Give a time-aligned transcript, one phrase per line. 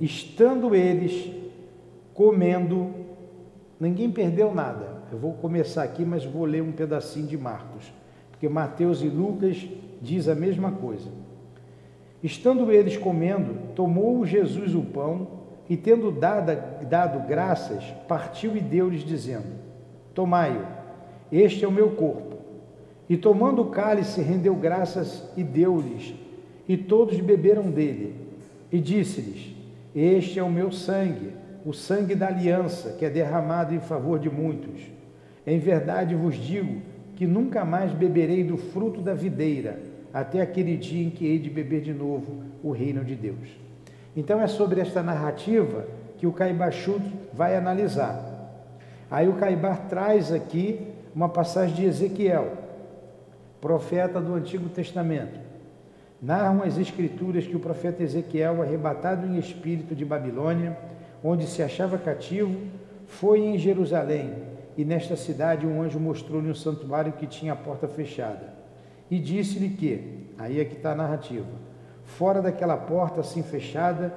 [0.00, 1.30] Estando eles
[2.12, 2.90] comendo,
[3.78, 5.02] ninguém perdeu nada.
[5.12, 7.92] Eu vou começar aqui, mas vou ler um pedacinho de Marcos,
[8.30, 9.68] porque Mateus e Lucas
[10.00, 11.08] diz a mesma coisa.
[12.22, 15.28] Estando eles comendo, tomou Jesus o pão
[15.68, 19.46] e, tendo dado, dado graças, partiu e deu-lhes, dizendo:
[20.14, 20.66] Tomai-o,
[21.30, 22.34] este é o meu corpo.
[23.08, 26.14] E tomando o cálice, rendeu graças e deu-lhes,
[26.66, 28.14] e todos beberam dele.
[28.72, 29.53] E disse-lhes:
[29.94, 31.32] Este é o meu sangue,
[31.64, 34.82] o sangue da aliança, que é derramado em favor de muitos.
[35.46, 36.82] Em verdade vos digo
[37.14, 39.80] que nunca mais beberei do fruto da videira
[40.12, 43.48] até aquele dia em que hei de beber de novo o reino de Deus.
[44.16, 45.86] Então é sobre esta narrativa
[46.18, 48.32] que o Caibachut vai analisar.
[49.10, 52.52] Aí o Caibar traz aqui uma passagem de Ezequiel,
[53.60, 55.43] profeta do Antigo Testamento.
[56.24, 60.76] Narram as escrituras que o profeta Ezequiel, arrebatado em espírito de Babilônia,
[61.22, 62.58] onde se achava cativo,
[63.06, 64.32] foi em Jerusalém,
[64.76, 68.54] e nesta cidade um anjo mostrou-lhe um santuário que tinha a porta fechada
[69.10, 71.46] e disse-lhe que, aí é que está a narrativa,
[72.04, 74.12] fora daquela porta assim fechada,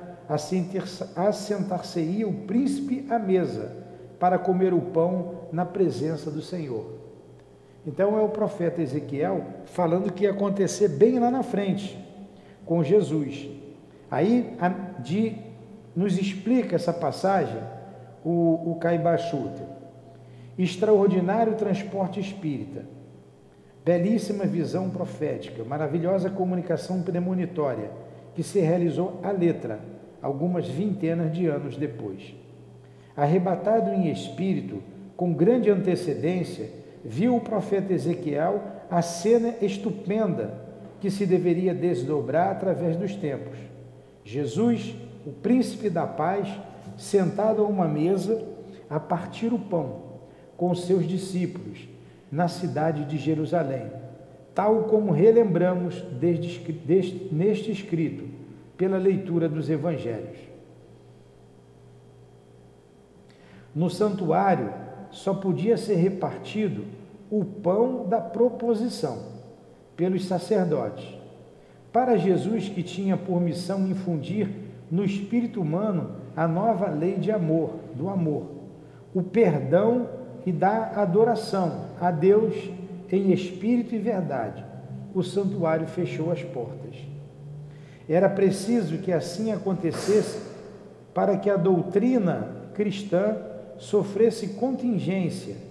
[1.16, 3.75] assentar-se-ia o príncipe à mesa
[4.19, 6.97] para comer o pão na presença do Senhor.
[7.88, 11.97] Então é o profeta Ezequiel falando que ia acontecer bem lá na frente
[12.66, 13.49] com Jesus.
[14.11, 14.55] Aí
[14.99, 15.38] de,
[15.95, 17.59] nos explica essa passagem
[18.23, 19.77] o, o Caibachuta.
[20.59, 22.97] Extraordinário transporte espírita
[23.88, 27.89] Belíssima visão profética, maravilhosa comunicação premonitória,
[28.35, 29.80] que se realizou à letra,
[30.21, 32.35] algumas vintenas de anos depois.
[33.15, 34.83] Arrebatado em espírito,
[35.15, 36.69] com grande antecedência,
[37.08, 40.53] viu o profeta Ezequiel a cena estupenda
[41.00, 43.58] que se deveria desdobrar através dos tempos.
[44.25, 44.94] Jesus,
[45.25, 46.49] o príncipe da paz,
[46.97, 48.45] sentado a uma mesa,
[48.89, 50.03] a partir o pão,
[50.58, 51.88] com seus discípulos,
[52.30, 53.89] na cidade de Jerusalém,
[54.53, 58.26] tal como relembramos desde, desde, neste escrito,
[58.76, 60.37] pela leitura dos evangelhos.
[63.73, 64.73] No santuário
[65.09, 66.96] só podia ser repartido
[67.30, 69.38] o pão da proposição
[69.95, 71.05] pelos sacerdotes.
[71.92, 74.49] Para Jesus, que tinha por missão infundir
[74.89, 78.52] no espírito humano a nova lei de amor, do amor,
[79.14, 80.08] o perdão
[80.45, 82.55] e da adoração a Deus
[83.11, 84.64] em espírito e verdade,
[85.14, 86.95] o santuário fechou as portas.
[88.08, 90.39] Era preciso que assim acontecesse
[91.14, 93.36] para que a doutrina cristã
[93.77, 95.67] sofresse contingência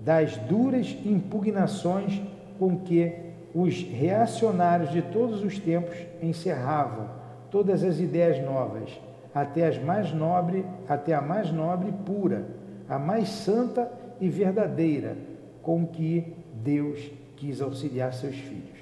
[0.00, 2.20] das duras impugnações
[2.58, 3.12] com que
[3.54, 7.08] os reacionários de todos os tempos encerravam
[7.50, 8.90] todas as ideias novas,
[9.34, 13.88] até as mais nobre, até a mais nobre e pura a mais santa
[14.20, 15.16] e verdadeira
[15.62, 16.98] com que Deus
[17.36, 18.80] quis auxiliar seus filhos.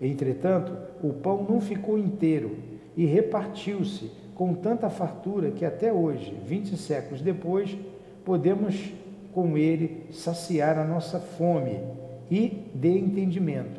[0.00, 0.72] Entretanto,
[1.02, 2.56] o pão não ficou inteiro
[2.96, 7.76] e repartiu-se com tanta fartura que até hoje, vinte séculos depois,
[8.24, 8.92] podemos
[9.36, 11.78] com ele saciar a nossa fome
[12.30, 13.78] e de entendimento.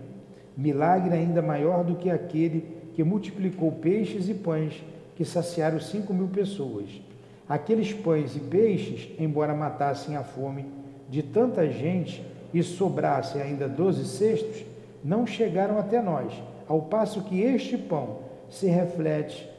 [0.56, 4.84] Milagre ainda maior do que aquele que multiplicou peixes e pães
[5.16, 7.02] que saciaram cinco mil pessoas
[7.50, 10.66] Aqueles pães e peixes, embora matassem a fome
[11.10, 12.22] de tanta gente
[12.54, 14.66] e sobrassem ainda doze cestos,
[15.04, 16.34] não chegaram até nós,
[16.68, 18.20] ao passo que este pão
[18.50, 19.50] se reflete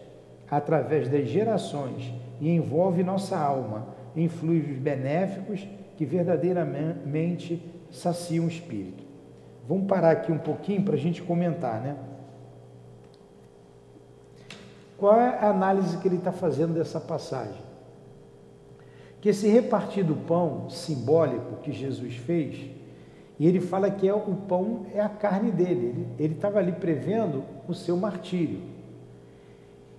[0.51, 5.67] através das gerações e envolve nossa alma em fluidos benéficos
[5.99, 9.05] que verdadeiramente saciam o espírito.
[9.69, 11.95] Vamos parar aqui um pouquinho para a gente comentar, né?
[14.97, 17.69] Qual é a análise que ele está fazendo dessa passagem?
[19.21, 22.71] que esse repartir do pão simbólico que Jesus fez,
[23.39, 27.45] e ele fala que é o pão é a carne dele, ele estava ali prevendo
[27.67, 28.61] o seu martírio.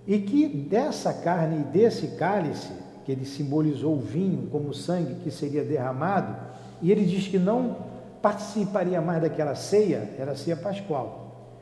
[0.07, 2.73] E que dessa carne e desse cálice,
[3.09, 6.35] que ele simbolizou o vinho como sangue que seria derramado,
[6.79, 7.75] e ele diz que não
[8.21, 11.57] participaria mais daquela ceia, era a ceia pascual.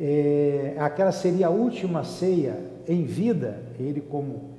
[0.00, 2.58] É, aquela seria a última ceia
[2.88, 4.50] em vida, ele como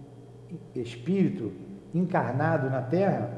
[0.73, 1.51] espírito
[1.93, 3.29] encarnado na Terra,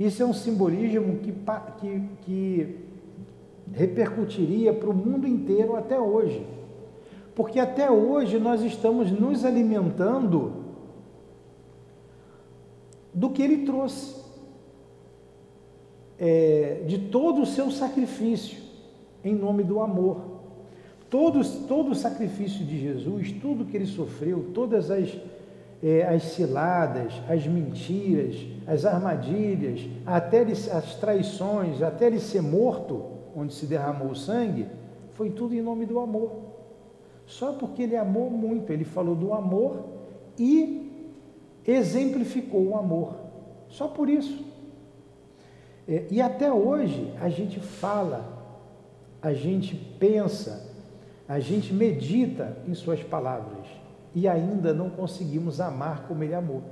[0.00, 1.34] isso é um simbolismo que,
[1.78, 2.76] que, que
[3.70, 6.46] repercutiria para o mundo inteiro até hoje.
[7.34, 10.57] Porque até hoje nós estamos nos alimentando
[13.12, 14.16] do que ele trouxe,
[16.18, 18.68] é, de todo o seu sacrifício
[19.24, 20.38] em nome do amor.
[21.10, 25.16] Todo, todo o sacrifício de Jesus, tudo que ele sofreu, todas as,
[25.82, 33.06] é, as ciladas, as mentiras, as armadilhas, até ele, as traições, até ele ser morto,
[33.34, 34.66] onde se derramou o sangue,
[35.14, 36.48] foi tudo em nome do amor.
[37.26, 39.84] Só porque ele amou muito, ele falou do amor
[40.38, 40.87] e
[41.70, 43.14] exemplificou o amor.
[43.68, 44.44] Só por isso.
[45.86, 48.24] É, e até hoje a gente fala,
[49.20, 50.72] a gente pensa,
[51.28, 53.66] a gente medita em Suas palavras
[54.14, 56.62] e ainda não conseguimos amar como Ele amou.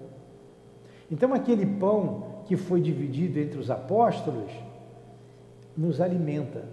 [1.11, 4.51] Então, aquele pão que foi dividido entre os apóstolos
[5.77, 6.65] nos alimenta.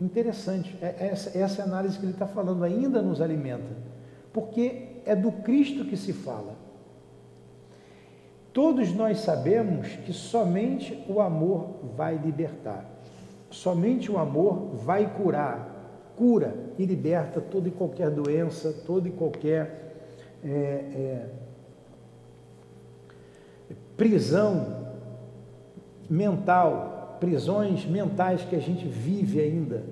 [0.00, 3.76] Interessante, é essa, essa análise que ele está falando ainda nos alimenta,
[4.32, 6.56] porque é do Cristo que se fala.
[8.52, 12.84] Todos nós sabemos que somente o amor vai libertar,
[13.50, 19.94] somente o amor vai curar, cura e liberta toda e qualquer doença, toda e qualquer
[20.44, 21.26] é, é,
[23.96, 24.82] prisão
[26.10, 29.82] mental, prisões mentais que a gente vive ainda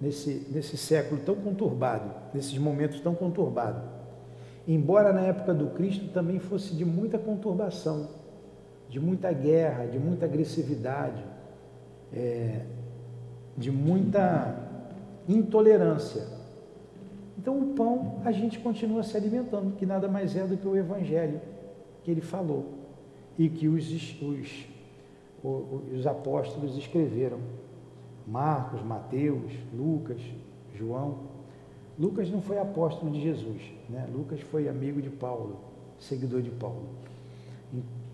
[0.00, 3.91] nesse, nesse século tão conturbado, nesses momentos tão conturbados.
[4.66, 8.08] Embora na época do Cristo também fosse de muita conturbação,
[8.88, 11.24] de muita guerra, de muita agressividade,
[12.12, 12.60] é,
[13.56, 14.54] de muita
[15.28, 16.26] intolerância.
[17.38, 20.76] Então o pão a gente continua se alimentando, que nada mais é do que o
[20.76, 21.40] Evangelho
[22.04, 22.82] que ele falou
[23.38, 23.90] e que os,
[24.22, 24.66] os,
[25.92, 27.38] os apóstolos escreveram.
[28.26, 30.20] Marcos, Mateus, Lucas,
[30.74, 31.31] João.
[32.02, 34.08] Lucas não foi apóstolo de Jesus, né?
[34.12, 35.60] Lucas foi amigo de Paulo,
[36.00, 36.88] seguidor de Paulo.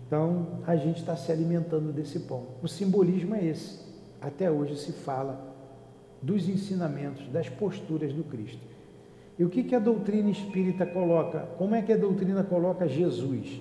[0.05, 2.43] Então a gente está se alimentando desse pão.
[2.61, 3.79] O simbolismo é esse.
[4.21, 5.43] Até hoje se fala
[6.21, 8.61] dos ensinamentos, das posturas do Cristo.
[9.39, 11.39] E o que, que a doutrina espírita coloca?
[11.57, 13.59] Como é que a doutrina coloca Jesus?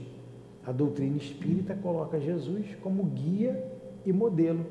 [0.66, 3.64] A doutrina espírita coloca Jesus como guia
[4.04, 4.66] e modelo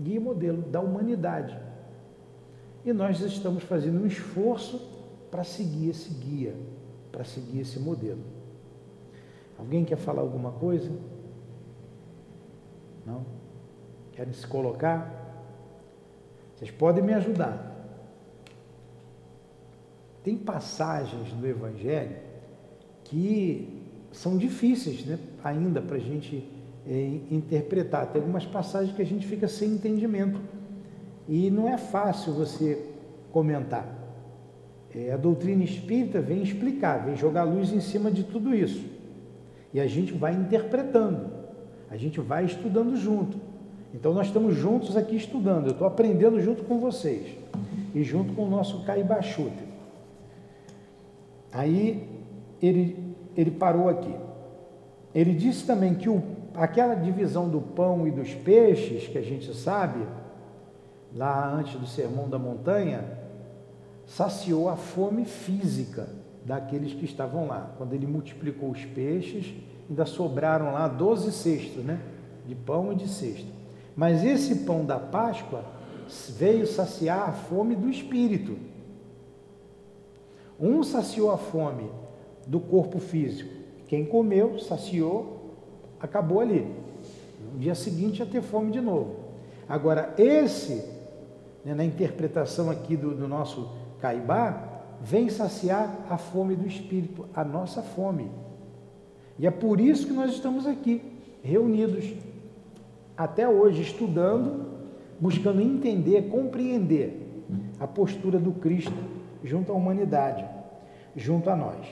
[0.00, 1.65] guia e modelo da humanidade.
[2.86, 4.80] E nós estamos fazendo um esforço
[5.28, 6.54] para seguir esse guia,
[7.10, 8.20] para seguir esse modelo.
[9.58, 10.88] Alguém quer falar alguma coisa?
[13.04, 13.26] Não?
[14.12, 15.12] Querem se colocar?
[16.54, 17.74] Vocês podem me ajudar.
[20.22, 22.16] Tem passagens do Evangelho
[23.02, 26.48] que são difíceis né, ainda para a gente
[26.86, 28.12] é, interpretar.
[28.12, 30.40] Tem algumas passagens que a gente fica sem entendimento
[31.28, 32.82] e não é fácil você
[33.32, 33.86] comentar.
[34.94, 38.84] É, a doutrina espírita vem explicar, vem jogar luz em cima de tudo isso.
[39.74, 41.30] E a gente vai interpretando,
[41.90, 43.38] a gente vai estudando junto.
[43.92, 47.36] Então nós estamos juntos aqui estudando, eu estou aprendendo junto com vocês
[47.94, 49.64] e junto com o nosso Caibachuta.
[51.52, 52.08] Aí
[52.62, 54.14] ele, ele parou aqui.
[55.14, 56.22] Ele disse também que o
[56.56, 60.06] aquela divisão do pão e dos peixes que a gente sabe,
[61.16, 63.04] lá antes do Sermão da Montanha,
[64.06, 66.08] saciou a fome física
[66.44, 67.72] daqueles que estavam lá.
[67.76, 69.54] Quando ele multiplicou os peixes,
[69.88, 72.00] ainda sobraram lá 12 cestos, né?
[72.46, 73.48] De pão e de cesto.
[73.96, 75.64] Mas esse pão da Páscoa
[76.36, 78.56] veio saciar a fome do espírito.
[80.60, 81.90] Um saciou a fome
[82.46, 83.50] do corpo físico.
[83.88, 85.54] Quem comeu, saciou
[86.00, 86.66] acabou ali.
[87.52, 89.16] No dia seguinte ia ter fome de novo.
[89.68, 90.84] Agora, esse,
[91.66, 93.68] né, na interpretação aqui do, do nosso
[93.98, 98.30] Caibá, vem saciar a fome do Espírito, a nossa fome.
[99.36, 101.02] E é por isso que nós estamos aqui,
[101.42, 102.14] reunidos,
[103.16, 104.64] até hoje, estudando,
[105.18, 107.44] buscando entender, compreender
[107.80, 108.94] a postura do Cristo
[109.42, 110.44] junto à humanidade,
[111.16, 111.84] junto a nós.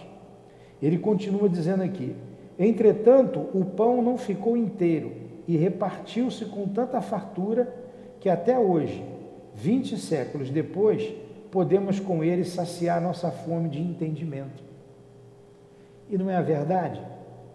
[0.81, 2.15] Ele continua dizendo aqui:
[2.57, 5.13] Entretanto, o pão não ficou inteiro
[5.49, 7.75] e repartiu-se com tanta fartura
[8.21, 9.14] que até hoje,
[9.55, 11.15] vinte séculos depois,
[11.51, 14.63] podemos com ele saciar nossa fome de entendimento.
[16.11, 17.01] E não é a verdade?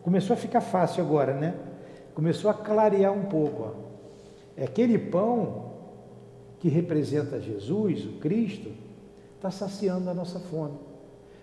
[0.02, 1.54] Começou a ficar fácil agora, né?
[2.16, 3.64] Começou a clarear um pouco.
[3.64, 3.72] Ó.
[4.58, 5.74] É aquele pão
[6.60, 8.72] que representa Jesus, o Cristo,
[9.36, 10.78] está saciando a nossa fome.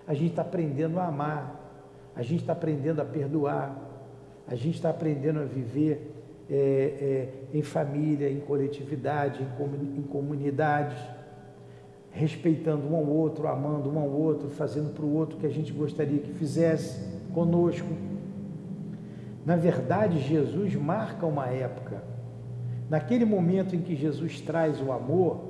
[0.06, 1.60] A gente está aprendendo a amar,
[2.14, 3.76] a gente está aprendendo a perdoar,
[4.46, 6.15] a gente está aprendendo a viver
[6.50, 10.98] é, é, em família, em coletividade, em, em comunidades,
[12.10, 15.50] respeitando um ao outro, amando um ao outro, fazendo para o outro o que a
[15.50, 17.88] gente gostaria que fizesse conosco.
[19.44, 22.02] Na verdade, Jesus marca uma época.
[22.88, 25.40] Naquele momento em que Jesus traz o amor,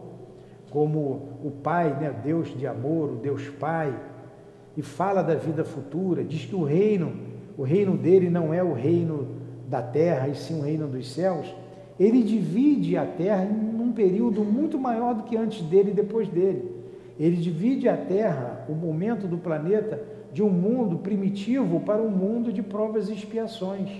[0.70, 3.94] como o Pai, né, Deus de amor, o Deus Pai,
[4.76, 7.16] e fala da vida futura, diz que o reino,
[7.56, 9.35] o reino dele não é o reino
[9.68, 11.46] da terra, e sim o reino dos céus.
[11.98, 16.28] Ele divide a terra em um período muito maior do que antes dele e depois
[16.28, 16.76] dele.
[17.18, 22.52] Ele divide a terra, o momento do planeta, de um mundo primitivo para um mundo
[22.52, 23.90] de provas e expiações.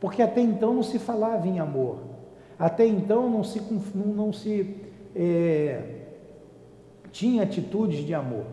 [0.00, 1.98] Porque até então não se falava em amor,
[2.56, 3.60] até então não se,
[3.94, 4.76] não, se
[5.16, 5.82] é,
[7.10, 8.44] tinha atitudes de amor.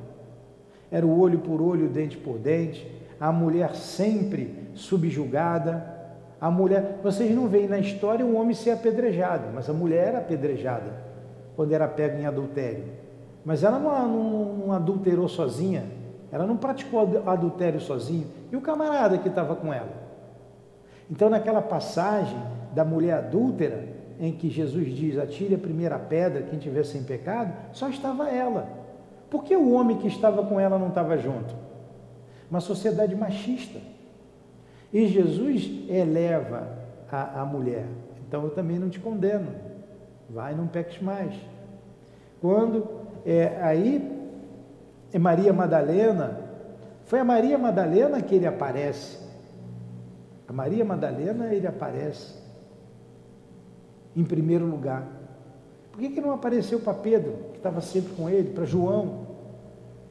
[0.92, 2.88] Era o olho por olho, dente por dente,
[3.20, 5.94] a mulher sempre subjugada.
[6.40, 10.18] A mulher, vocês não veem na história o homem ser apedrejado, mas a mulher era
[10.20, 11.06] apedrejada
[11.56, 12.84] quando era pega em adultério.
[13.44, 15.86] Mas ela não, não, não adulterou sozinha,
[16.32, 18.26] ela não praticou adultério sozinha.
[18.52, 20.06] E o camarada que estava com ela?
[21.10, 22.38] Então, naquela passagem
[22.74, 23.88] da mulher adúltera,
[24.20, 28.68] em que Jesus diz: atire a primeira pedra, quem tiver sem pecado, só estava ela.
[29.30, 31.65] Por que o homem que estava com ela não estava junto?
[32.50, 33.80] Uma sociedade machista.
[34.94, 36.68] E Jesus eleva
[37.12, 37.86] a, a mulher.
[38.28, 39.52] Então eu também não te condeno.
[40.30, 41.34] Vai, não peques mais.
[42.42, 42.88] Quando
[43.26, 44.32] é, aí
[45.12, 46.40] é Maria Madalena,
[47.06, 49.18] foi a Maria Madalena que ele aparece.
[50.48, 52.36] A Maria Madalena ele aparece
[54.16, 55.08] em primeiro lugar.
[55.92, 59.28] Por que, que não apareceu para Pedro, que estava sempre com ele, para João,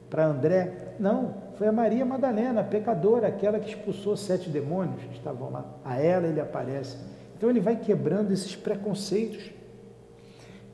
[0.08, 0.94] para André?
[0.98, 5.64] Não, foi a Maria Madalena, a pecadora, aquela que expulsou sete demônios que estavam lá.
[5.84, 6.96] A ela ele aparece.
[7.36, 9.50] Então ele vai quebrando esses preconceitos.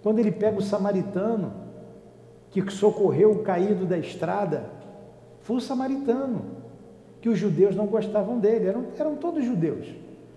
[0.03, 1.53] Quando ele pega o samaritano,
[2.51, 4.65] que socorreu o caído da estrada,
[5.41, 6.43] foi o samaritano,
[7.21, 9.87] que os judeus não gostavam dele, eram, eram todos judeus.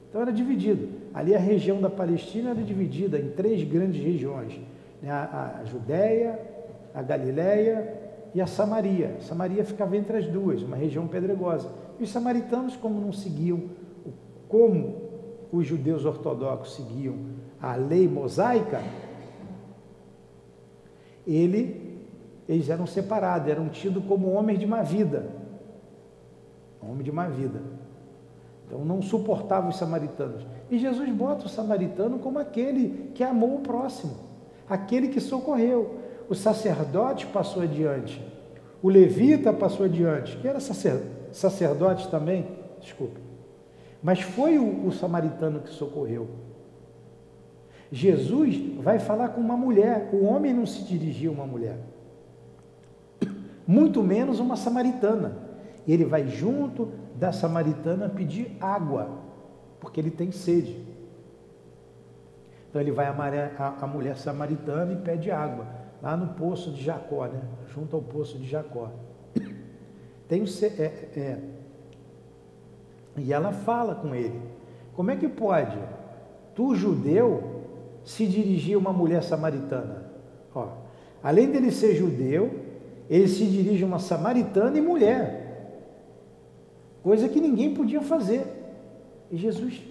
[0.10, 0.90] Então era dividido.
[1.14, 4.60] Ali a região da Palestina era dividida em três grandes regiões:
[5.02, 5.10] né?
[5.10, 6.38] a, a Judéia,
[6.94, 8.03] a Galiléia
[8.34, 9.18] e a Samaria.
[9.22, 11.70] Samaria ficava entre as duas, uma região pedregosa.
[12.00, 13.64] E os samaritanos, como não seguiam,
[14.48, 15.04] como
[15.52, 17.16] os judeus ortodoxos seguiam
[17.62, 18.82] a lei mosaica,
[21.26, 22.06] ele,
[22.50, 25.30] eles eram separados, eram tidos como homens de má vida.
[26.82, 27.62] Homem de má vida.
[28.66, 30.46] Então não suportava os samaritanos.
[30.70, 34.16] E Jesus bota o samaritano como aquele que amou o próximo,
[34.68, 36.03] aquele que socorreu.
[36.30, 38.26] O sacerdote passou adiante,
[38.82, 42.48] o levita passou adiante, que era sacerdote também,
[42.80, 43.20] desculpe.
[44.02, 46.28] Mas foi o, o samaritano que socorreu.
[47.92, 51.78] Jesus vai falar com uma mulher, o homem não se dirigia a uma mulher,
[53.66, 55.38] muito menos uma samaritana.
[55.88, 59.10] Ele vai junto da samaritana pedir água,
[59.80, 60.84] porque ele tem sede.
[62.70, 65.68] Então ele vai a, mulher samaritana e pede água,
[66.04, 67.42] lá no poço de Jacó, né?
[67.74, 68.92] junto ao poço de Jacó.
[70.28, 70.84] Tem o, é,
[71.18, 71.40] é,
[73.18, 74.40] e ela fala com ele:
[74.94, 75.80] como é que pode
[76.54, 77.62] tu, judeu,
[78.04, 80.12] se dirigir a uma mulher samaritana?
[80.54, 80.68] Ó,
[81.24, 82.52] além dele ser judeu,
[83.10, 85.44] ele se dirige a uma samaritana e mulher
[87.04, 88.46] coisa que ninguém podia fazer.
[89.30, 89.82] E Jesus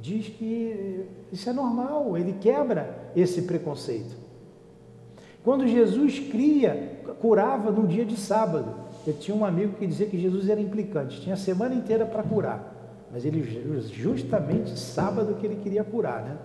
[0.00, 4.16] diz que isso é normal, ele quebra esse preconceito.
[5.44, 8.74] Quando Jesus cria, curava no dia de sábado.
[9.06, 12.22] Eu tinha um amigo que dizia que Jesus era implicante, tinha a semana inteira para
[12.22, 12.74] curar,
[13.10, 13.42] mas ele
[13.90, 16.36] justamente sábado que ele queria curar, né?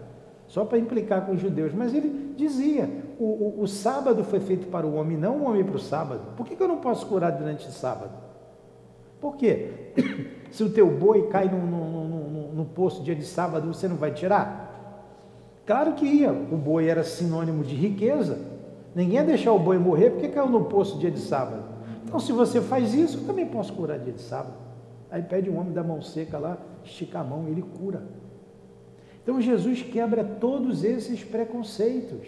[0.48, 1.74] Só para implicar com os judeus.
[1.74, 5.64] Mas ele dizia: o, o, o sábado foi feito para o homem, não o homem
[5.64, 6.22] para o sábado.
[6.38, 8.12] Por que, que eu não posso curar durante o sábado?
[9.20, 9.94] Por quê?
[10.52, 13.96] Se o teu boi cai no, no, no, no poço dia de sábado, você não
[13.96, 14.70] vai tirar?
[15.66, 16.32] Claro que ia.
[16.32, 18.53] O boi era sinônimo de riqueza.
[18.96, 21.64] Ninguém ia deixar o boi morrer porque caiu no poço dia de sábado.
[22.06, 24.54] Então, se você faz isso, eu também posso curar dia de sábado.
[25.10, 28.04] Aí pede um homem da mão seca lá, estica a mão, ele cura.
[29.22, 32.28] Então Jesus quebra todos esses preconceitos.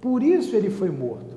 [0.00, 1.36] Por isso ele foi morto.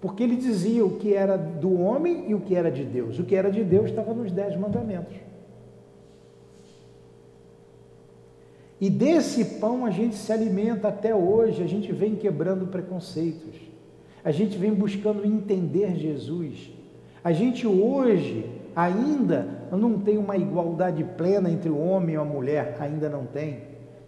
[0.00, 3.18] Porque ele dizia o que era do homem e o que era de Deus.
[3.18, 5.16] O que era de Deus estava nos dez mandamentos.
[8.80, 13.54] E desse pão a gente se alimenta até hoje, a gente vem quebrando preconceitos,
[14.24, 16.70] a gente vem buscando entender Jesus.
[17.22, 22.78] A gente hoje ainda não tem uma igualdade plena entre o homem e a mulher,
[22.80, 23.58] ainda não tem.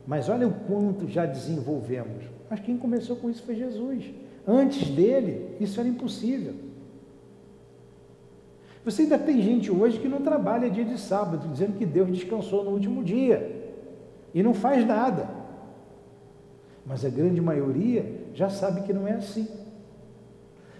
[0.06, 2.24] Mas olha o quanto já desenvolvemos.
[2.48, 4.04] Mas quem começou com isso foi Jesus.
[4.46, 6.54] Antes dele, isso era impossível.
[8.84, 12.64] Você ainda tem gente hoje que não trabalha dia de sábado, dizendo que Deus descansou
[12.64, 13.61] no último dia
[14.34, 15.28] e não faz nada.
[16.84, 19.48] Mas a grande maioria já sabe que não é assim.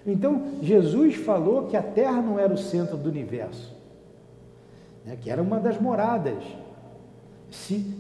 [0.07, 3.73] Então, Jesus falou que a Terra não era o centro do universo,
[5.05, 6.43] né, que era uma das moradas.
[7.51, 7.95] Se,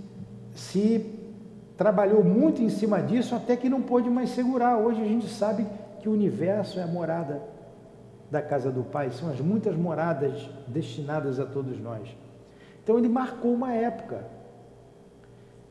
[0.55, 1.23] se
[1.77, 4.79] trabalhou muito em cima disso até que não pôde mais segurar.
[4.79, 5.67] Hoje a gente sabe
[6.01, 7.43] que o universo é a morada
[8.31, 12.09] da casa do Pai, são as muitas moradas destinadas a todos nós.
[12.83, 14.25] Então ele marcou uma época.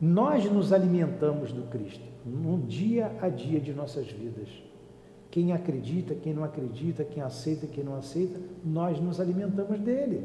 [0.02, 4.48] Nós nos alimentamos do Cristo no dia a dia de nossas vidas.
[5.30, 10.24] Quem acredita, quem não acredita, quem aceita, quem não aceita, nós nos alimentamos dele.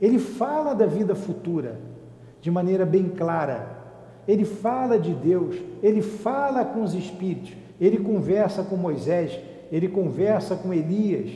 [0.00, 1.78] Ele fala da vida futura
[2.40, 3.76] de maneira bem clara.
[4.26, 9.38] Ele fala de Deus, ele fala com os espíritos, ele conversa com Moisés,
[9.70, 11.30] ele conversa com Elias.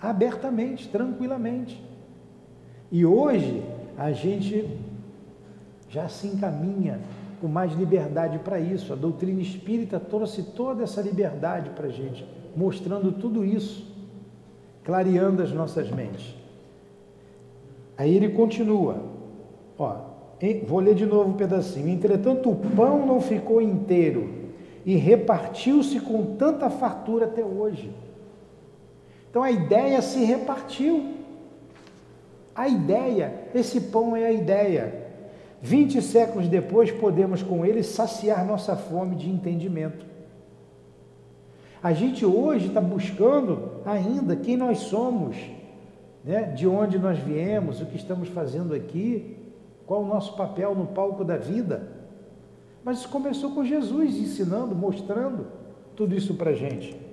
[0.00, 1.78] Abertamente, tranquilamente.
[2.90, 4.68] E hoje a gente
[5.88, 7.00] já se encaminha
[7.40, 8.92] com mais liberdade para isso.
[8.92, 12.26] A doutrina espírita trouxe toda essa liberdade para a gente,
[12.56, 13.86] mostrando tudo isso,
[14.84, 16.34] clareando as nossas mentes.
[17.96, 19.02] Aí ele continua,
[19.78, 19.96] ó,
[20.66, 21.88] vou ler de novo um pedacinho.
[21.88, 24.28] Entretanto, o pão não ficou inteiro
[24.84, 27.90] e repartiu-se com tanta fartura até hoje.
[29.30, 31.15] Então a ideia se repartiu.
[32.56, 35.06] A ideia, esse pão é a ideia.
[35.60, 40.06] Vinte séculos depois, podemos com ele saciar nossa fome de entendimento.
[41.82, 45.36] A gente hoje está buscando ainda quem nós somos,
[46.24, 46.44] né?
[46.44, 49.36] de onde nós viemos, o que estamos fazendo aqui,
[49.86, 51.92] qual o nosso papel no palco da vida.
[52.82, 55.46] Mas isso começou com Jesus ensinando, mostrando
[55.94, 57.05] tudo isso para a gente.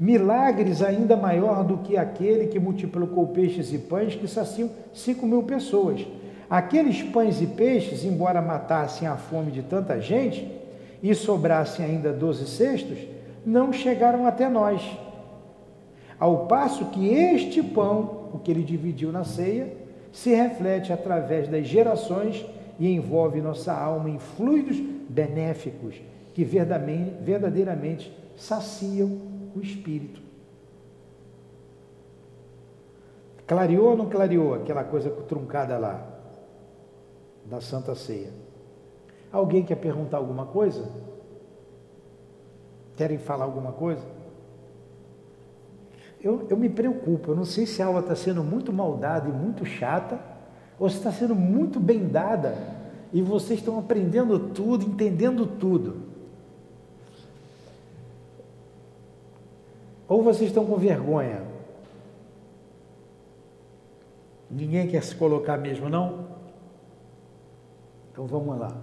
[0.00, 5.42] Milagres ainda maior do que aquele que multiplicou peixes e pães que saciam cinco mil
[5.42, 6.06] pessoas.
[6.48, 10.50] Aqueles pães e peixes, embora matassem a fome de tanta gente
[11.02, 12.98] e sobrassem ainda doze cestos,
[13.44, 14.80] não chegaram até nós.
[16.18, 19.70] Ao passo que este pão, o que ele dividiu na ceia,
[20.10, 22.46] se reflete através das gerações
[22.78, 25.96] e envolve nossa alma em fluidos benéficos
[26.32, 30.20] que verdadeiramente saciam o espírito.
[33.46, 36.10] Clareou ou não clareou aquela coisa truncada lá?
[37.50, 38.30] da Santa Ceia.
[39.32, 40.88] Alguém quer perguntar alguma coisa?
[42.96, 44.02] Querem falar alguma coisa?
[46.22, 49.32] Eu, eu me preocupo, eu não sei se a aula está sendo muito maldada e
[49.32, 50.20] muito chata,
[50.78, 52.56] ou se está sendo muito bem dada
[53.12, 56.09] e vocês estão aprendendo tudo, entendendo tudo.
[60.10, 61.40] Ou vocês estão com vergonha?
[64.50, 66.26] Ninguém quer se colocar mesmo, não?
[68.10, 68.76] Então vamos lá.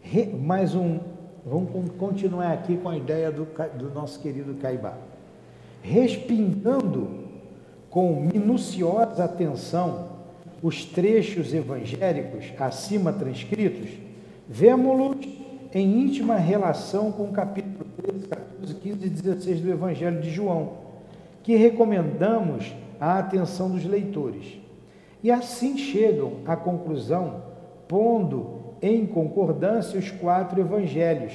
[0.00, 1.00] Re, mais um,
[1.44, 4.96] vamos continuar aqui com a ideia do, do nosso querido Caibá.
[5.82, 7.24] Respingando
[7.90, 10.10] com minuciosa atenção
[10.62, 13.90] os trechos evangélicos acima transcritos,
[14.48, 15.16] vemos-los
[15.74, 17.61] em íntima relação com o capítulo 13, 14,
[18.82, 20.72] 15 e 16 do Evangelho de João,
[21.42, 24.60] que recomendamos à atenção dos leitores.
[25.22, 27.42] E assim chegam à conclusão,
[27.86, 31.32] pondo em concordância os quatro evangelhos,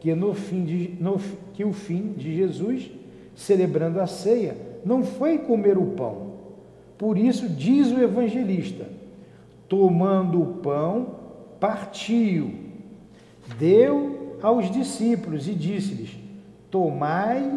[0.00, 1.18] que no fim de, no,
[1.54, 2.90] que o fim de Jesus,
[3.36, 6.32] celebrando a ceia, não foi comer o pão.
[6.96, 8.86] Por isso diz o evangelista:
[9.68, 11.14] tomando o pão,
[11.60, 12.50] partiu,
[13.56, 16.27] deu aos discípulos e disse-lhes:
[16.70, 17.50] Tomai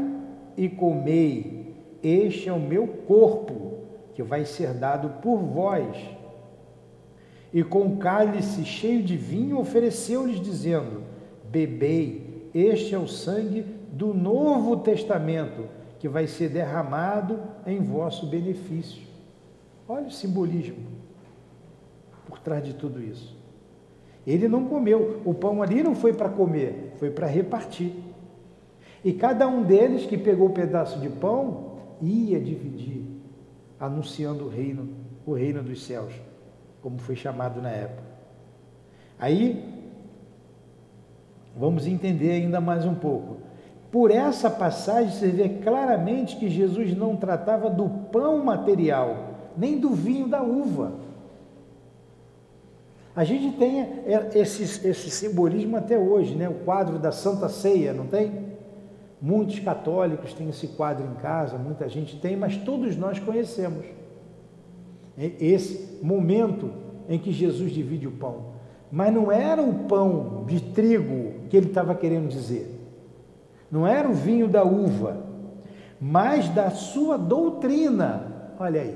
[0.55, 3.73] e comei, este é o meu corpo
[4.13, 5.97] que vai ser dado por vós.
[7.53, 11.03] E com cálice cheio de vinho ofereceu-lhes, dizendo:
[11.49, 15.65] Bebei, este é o sangue do Novo Testamento,
[15.99, 19.01] que vai ser derramado em vosso benefício.
[19.87, 21.01] Olha o simbolismo
[22.25, 23.35] por trás de tudo isso.
[24.25, 27.91] Ele não comeu, o pão ali não foi para comer, foi para repartir.
[29.03, 33.03] E cada um deles que pegou o um pedaço de pão ia dividir
[33.79, 34.89] anunciando o reino,
[35.25, 36.13] o reino dos céus,
[36.83, 38.03] como foi chamado na época.
[39.19, 39.63] Aí,
[41.57, 43.37] vamos entender ainda mais um pouco.
[43.91, 49.89] Por essa passagem você vê claramente que Jesus não tratava do pão material, nem do
[49.89, 50.93] vinho da uva.
[53.15, 53.85] A gente tem
[54.33, 56.47] esse, esse simbolismo até hoje, né?
[56.47, 58.50] o quadro da Santa Ceia, não tem?
[59.21, 63.85] Muitos católicos têm esse quadro em casa, muita gente tem, mas todos nós conhecemos
[65.17, 66.71] esse momento
[67.07, 68.51] em que Jesus divide o pão.
[68.91, 72.79] Mas não era o pão de trigo que ele estava querendo dizer.
[73.69, 75.23] Não era o vinho da uva,
[75.99, 78.53] mas da sua doutrina.
[78.59, 78.95] Olha aí,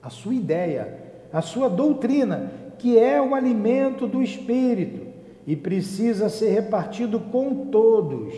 [0.00, 0.96] a sua ideia,
[1.32, 5.06] a sua doutrina, que é o alimento do espírito
[5.46, 8.32] e precisa ser repartido com todos,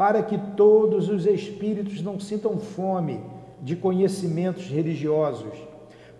[0.00, 3.20] para que todos os espíritos não sintam fome
[3.60, 5.52] de conhecimentos religiosos,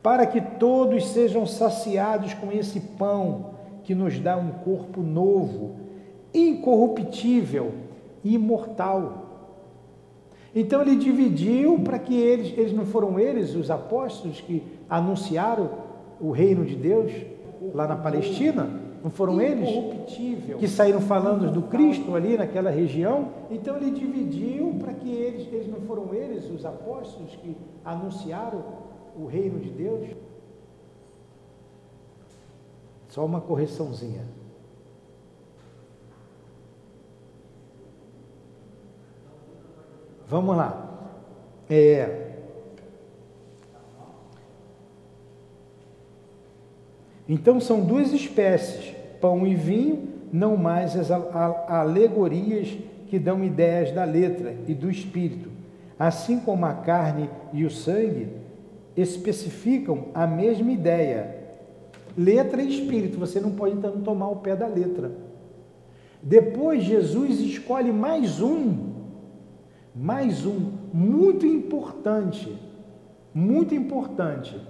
[0.02, 5.76] para que todos sejam saciados com esse pão que nos dá um corpo novo,
[6.34, 7.72] incorruptível
[8.22, 9.54] e imortal.
[10.54, 15.70] Então ele dividiu para que eles, eles não foram eles, os apóstolos, que anunciaram
[16.20, 17.10] o reino de Deus
[17.72, 18.89] lá na Palestina?
[19.02, 19.68] Não foram eles
[20.58, 23.30] que saíram falando do Cristo ali naquela região?
[23.50, 28.62] Então ele dividiu para que eles, eles não foram eles, os apóstolos, que anunciaram
[29.16, 30.08] o reino de Deus?
[33.08, 34.22] Só uma correçãozinha.
[40.28, 40.86] Vamos lá.
[41.68, 42.29] É,
[47.30, 54.02] Então são duas espécies, pão e vinho, não mais as alegorias que dão ideias da
[54.02, 55.48] letra e do espírito,
[55.96, 58.30] assim como a carne e o sangue
[58.96, 61.36] especificam a mesma ideia.
[62.18, 65.12] Letra e espírito, você não pode então tomar o pé da letra.
[66.20, 68.88] Depois Jesus escolhe mais um,
[69.94, 72.58] mais um, muito importante,
[73.32, 74.60] muito importante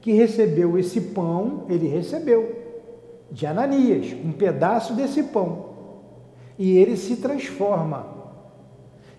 [0.00, 2.56] que recebeu esse pão, ele recebeu
[3.30, 5.70] de Ananias, um pedaço desse pão.
[6.58, 8.18] E ele se transforma.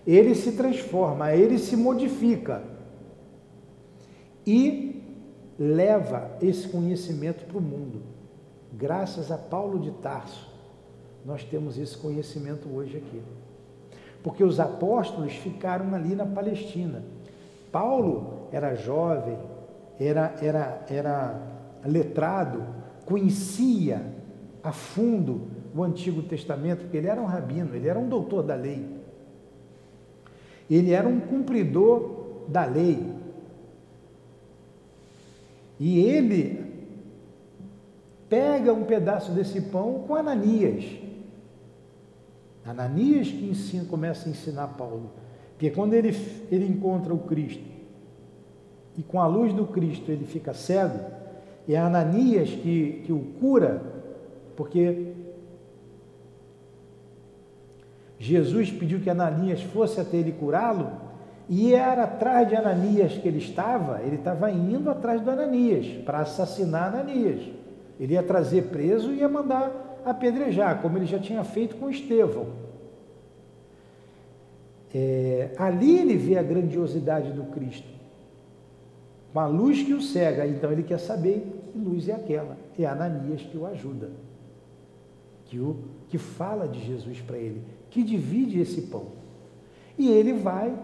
[0.06, 2.62] Ele se transforma, ele se modifica.
[4.46, 5.00] E
[5.58, 8.02] leva esse conhecimento para o mundo.
[8.72, 10.50] Graças a Paulo de Tarso,
[11.24, 13.22] nós temos esse conhecimento hoje aqui.
[14.22, 17.02] Porque os apóstolos ficaram ali na Palestina.
[17.70, 19.38] Paulo era jovem,
[19.98, 21.42] era, era, era
[21.84, 22.64] letrado,
[23.04, 24.02] conhecia
[24.62, 28.54] a fundo o Antigo Testamento, porque ele era um rabino, ele era um doutor da
[28.54, 28.86] lei.
[30.70, 33.12] Ele era um cumpridor da lei.
[35.78, 36.72] E ele
[38.28, 40.84] pega um pedaço desse pão com Ananias.
[42.64, 45.10] Ananias que ensina, começa a ensinar Paulo.
[45.52, 46.16] Porque quando ele,
[46.50, 47.71] ele encontra o Cristo,
[48.96, 50.98] e com a luz do Cristo ele fica cego,
[51.68, 53.82] é Ananias que, que o cura,
[54.56, 55.12] porque
[58.18, 60.90] Jesus pediu que Ananias fosse até ele curá-lo,
[61.48, 66.20] e era atrás de Ananias que ele estava, ele estava indo atrás do Ananias para
[66.20, 67.42] assassinar Ananias.
[67.98, 72.46] Ele ia trazer preso e ia mandar apedrejar, como ele já tinha feito com Estevão.
[74.94, 78.01] É, ali ele vê a grandiosidade do Cristo
[79.32, 80.46] com a luz que o cega.
[80.46, 82.56] Então ele quer saber que luz é aquela.
[82.78, 84.10] É Ananias que o ajuda,
[85.46, 85.76] que, o,
[86.08, 89.06] que fala de Jesus para ele, que divide esse pão.
[89.98, 90.74] E ele vai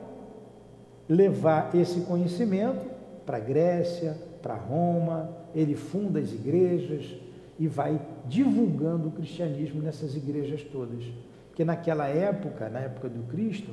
[1.09, 2.87] levar esse conhecimento
[3.25, 7.17] para a Grécia, para Roma, ele funda as igrejas
[7.59, 11.05] e vai divulgando o cristianismo nessas igrejas todas.
[11.49, 13.73] Porque naquela época, na época do Cristo,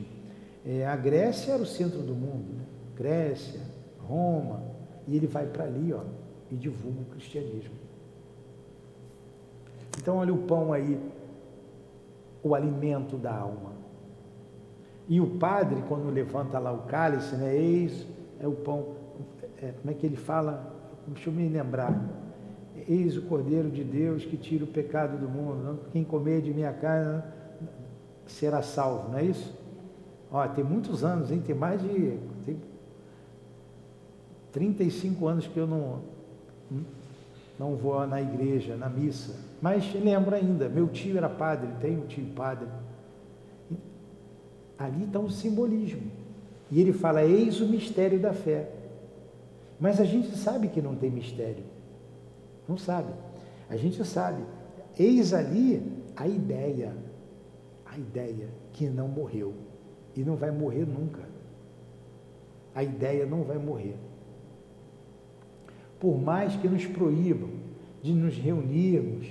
[0.65, 2.55] é, a Grécia era o centro do mundo.
[2.57, 2.63] Né?
[2.95, 3.59] Grécia,
[4.07, 4.61] Roma,
[5.07, 6.01] e ele vai para ali ó,
[6.51, 7.75] e divulga o cristianismo.
[9.97, 10.99] Então, olha o pão aí,
[12.43, 13.73] o alimento da alma.
[15.07, 18.05] E o padre, quando levanta lá o cálice, né, eis
[18.39, 18.95] é o pão,
[19.61, 20.73] é, como é que ele fala?
[21.07, 21.99] Deixa eu me lembrar.
[22.87, 25.79] Eis o Cordeiro de Deus que tira o pecado do mundo.
[25.91, 27.23] Quem comer de minha carne
[28.25, 29.55] será salvo, não é isso?
[30.31, 31.41] Ó, tem muitos anos, hein?
[31.45, 32.19] Tem mais de.
[34.55, 35.99] Tem 35 anos que eu não,
[37.59, 39.35] não vou na igreja, na missa.
[39.61, 42.65] Mas lembro ainda, meu tio era padre, tem um tio padre.
[44.77, 46.09] Ali está o simbolismo.
[46.71, 48.71] E ele fala, eis o mistério da fé.
[49.77, 51.65] Mas a gente sabe que não tem mistério.
[52.65, 53.11] Não sabe.
[53.69, 54.41] A gente sabe.
[54.97, 55.83] Eis ali
[56.15, 56.95] a ideia.
[57.85, 59.53] A ideia que não morreu.
[60.15, 61.23] E não vai morrer nunca.
[62.73, 63.97] A ideia não vai morrer
[65.99, 67.49] por mais que nos proíbam
[68.01, 69.27] de nos reunirmos,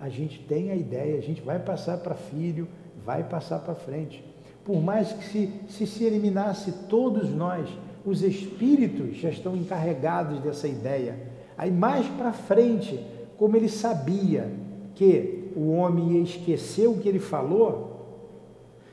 [0.00, 2.68] a gente tem a ideia, a gente vai passar para filho,
[3.04, 4.24] vai passar para frente.
[4.64, 7.68] Por mais que se, se se eliminasse todos nós,
[8.04, 11.18] os espíritos já estão encarregados dessa ideia.
[11.56, 12.98] Aí mais para frente,
[13.36, 14.50] como ele sabia
[14.94, 17.94] que o homem ia esquecer o que ele falou,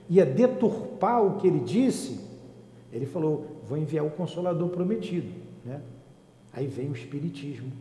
[0.09, 2.19] ia deturpar o que ele disse,
[2.91, 5.27] ele falou: Vou enviar o Consolador prometido.
[5.65, 5.79] Né?
[6.53, 7.71] Aí vem o Espiritismo.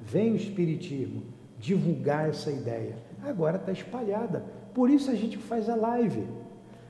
[0.00, 1.22] Vem o Espiritismo
[1.58, 2.96] divulgar essa ideia.
[3.22, 4.44] Agora está espalhada.
[4.74, 6.24] Por isso a gente faz a live.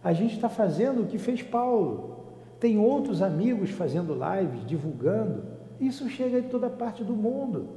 [0.02, 2.24] A gente está fazendo o que fez Paulo.
[2.58, 5.44] Tem outros amigos fazendo lives, divulgando.
[5.80, 7.68] Isso chega de toda parte do mundo.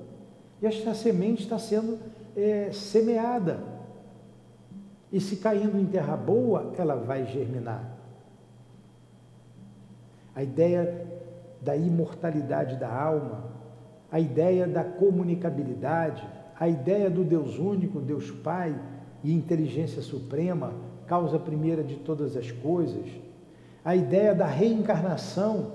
[0.62, 2.00] E esta semente está sendo
[2.36, 3.60] é, semeada.
[5.12, 7.98] E se caindo em terra boa, ela vai germinar.
[10.36, 11.06] A ideia
[11.68, 13.44] da imortalidade da alma,
[14.10, 16.26] a ideia da comunicabilidade,
[16.58, 18.74] a ideia do Deus único, Deus Pai
[19.22, 20.74] e inteligência suprema,
[21.08, 23.06] causa primeira de todas as coisas,
[23.84, 25.74] a ideia da reencarnação,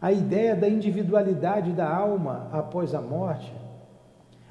[0.00, 3.52] a ideia da individualidade da alma após a morte,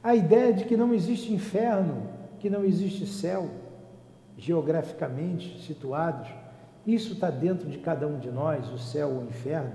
[0.03, 3.49] a ideia de que não existe inferno, que não existe céu,
[4.37, 6.27] geograficamente situados,
[6.85, 9.73] isso está dentro de cada um de nós, o céu ou o inferno.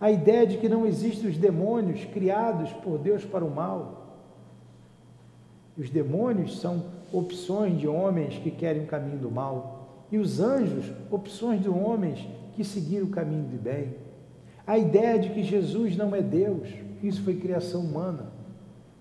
[0.00, 4.18] A ideia de que não existem os demônios criados por Deus para o mal.
[5.78, 10.06] Os demônios são opções de homens que querem o caminho do mal.
[10.10, 13.94] E os anjos, opções de homens que seguiram o caminho do bem.
[14.66, 16.68] A ideia de que Jesus não é Deus,
[17.02, 18.30] isso foi criação humana,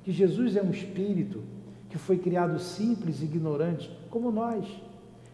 [0.03, 1.43] que Jesus é um espírito
[1.89, 4.65] que foi criado simples e ignorante, como nós,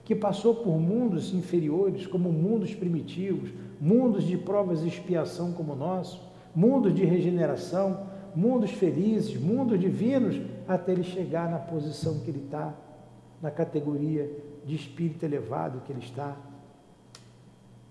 [0.07, 5.75] que passou por mundos inferiores, como mundos primitivos, mundos de provas e expiação como o
[5.75, 6.21] nosso,
[6.55, 12.73] mundos de regeneração, mundos felizes, mundos divinos, até ele chegar na posição que ele está,
[13.41, 14.31] na categoria
[14.65, 16.37] de espírito elevado que ele está.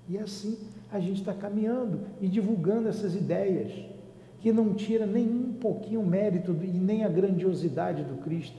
[0.09, 0.57] E assim
[0.91, 3.71] a gente está caminhando e divulgando essas ideias,
[4.41, 8.57] que não tira nem um pouquinho o mérito e nem a grandiosidade do Cristo.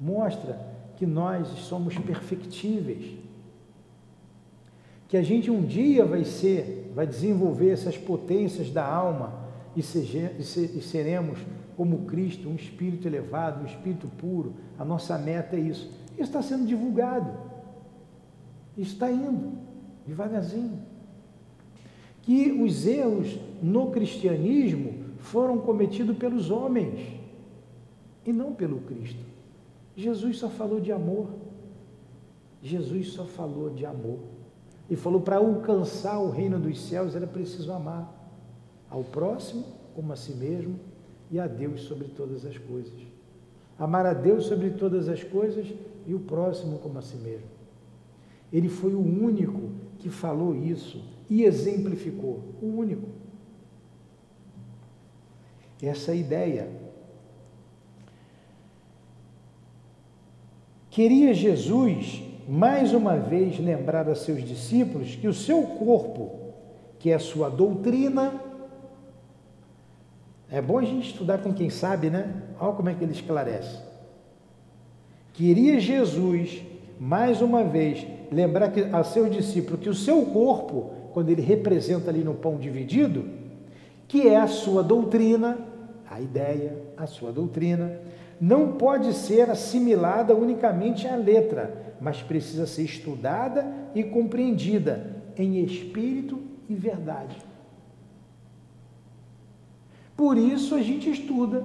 [0.00, 3.16] Mostra que nós somos perfectíveis,
[5.08, 9.44] que a gente um dia vai ser, vai desenvolver essas potências da alma
[9.76, 11.38] e, seja, e, ser, e seremos
[11.76, 14.54] como Cristo, um espírito elevado, um espírito puro.
[14.78, 15.90] A nossa meta é isso.
[16.12, 17.32] Isso está sendo divulgado.
[18.76, 19.52] Isso está indo
[20.06, 20.80] devagarzinho.
[22.22, 27.00] Que os erros no cristianismo foram cometidos pelos homens
[28.24, 29.33] e não pelo Cristo.
[29.96, 31.28] Jesus só falou de amor.
[32.62, 34.18] Jesus só falou de amor.
[34.88, 38.12] E falou para alcançar o reino dos céus era preciso amar
[38.90, 40.78] ao próximo como a si mesmo
[41.30, 42.92] e a Deus sobre todas as coisas.
[43.78, 45.72] Amar a Deus sobre todas as coisas
[46.06, 47.46] e o próximo como a si mesmo.
[48.52, 52.40] Ele foi o único que falou isso e exemplificou.
[52.62, 53.08] O único.
[55.82, 56.83] Essa ideia.
[60.94, 66.52] Queria Jesus, mais uma vez, lembrar a seus discípulos que o seu corpo,
[67.00, 68.32] que é a sua doutrina,
[70.48, 72.32] é bom a gente estudar com quem sabe, né?
[72.60, 73.76] Olha como é que ele esclarece.
[75.32, 76.62] Queria Jesus,
[77.00, 82.08] mais uma vez, lembrar que, a seus discípulos que o seu corpo, quando ele representa
[82.08, 83.28] ali no pão dividido,
[84.06, 85.58] que é a sua doutrina,
[86.08, 87.98] a ideia, a sua doutrina,
[88.40, 96.38] não pode ser assimilada unicamente à letra, mas precisa ser estudada e compreendida em espírito
[96.68, 97.36] e verdade.
[100.16, 101.64] Por isso a gente estuda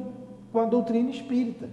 [0.51, 1.69] com a doutrina espírita,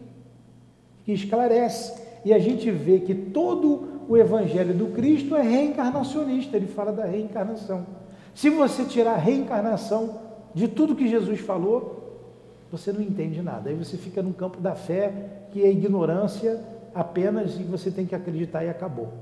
[1.05, 6.67] que esclarece, e a gente vê que todo o evangelho do Cristo é reencarnacionista, ele
[6.67, 7.87] fala da reencarnação.
[8.35, 10.21] Se você tirar a reencarnação
[10.55, 12.06] de tudo que Jesus falou,
[12.71, 13.71] você não entende nada.
[13.71, 15.13] Aí você fica no campo da fé,
[15.53, 16.61] que é ignorância
[16.95, 19.13] apenas e você tem que acreditar e acabou.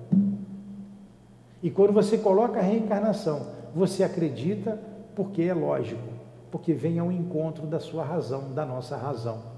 [1.63, 4.79] E quando você coloca a reencarnação, você acredita
[5.15, 6.03] porque é lógico,
[6.51, 9.55] porque vem ao encontro da sua razão, da nossa razão.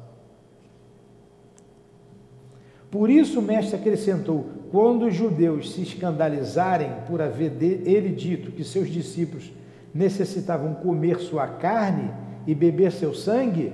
[2.91, 8.65] Por isso o mestre acrescentou: quando os judeus se escandalizarem por haver ele dito que
[8.65, 9.53] seus discípulos
[9.93, 12.11] necessitavam comer sua carne
[12.47, 13.73] e beber seu sangue,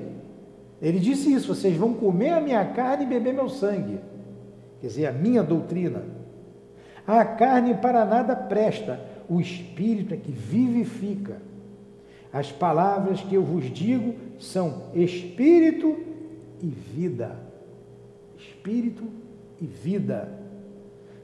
[0.81, 4.01] ele disse isso: vocês vão comer a minha carne e beber meu sangue.
[4.81, 6.03] Quer dizer, a minha doutrina.
[7.07, 11.43] A carne para nada presta, o espírito é que vivifica.
[12.33, 15.97] As palavras que eu vos digo são espírito
[16.63, 17.53] e vida
[18.63, 19.03] espírito
[19.61, 20.29] e vida.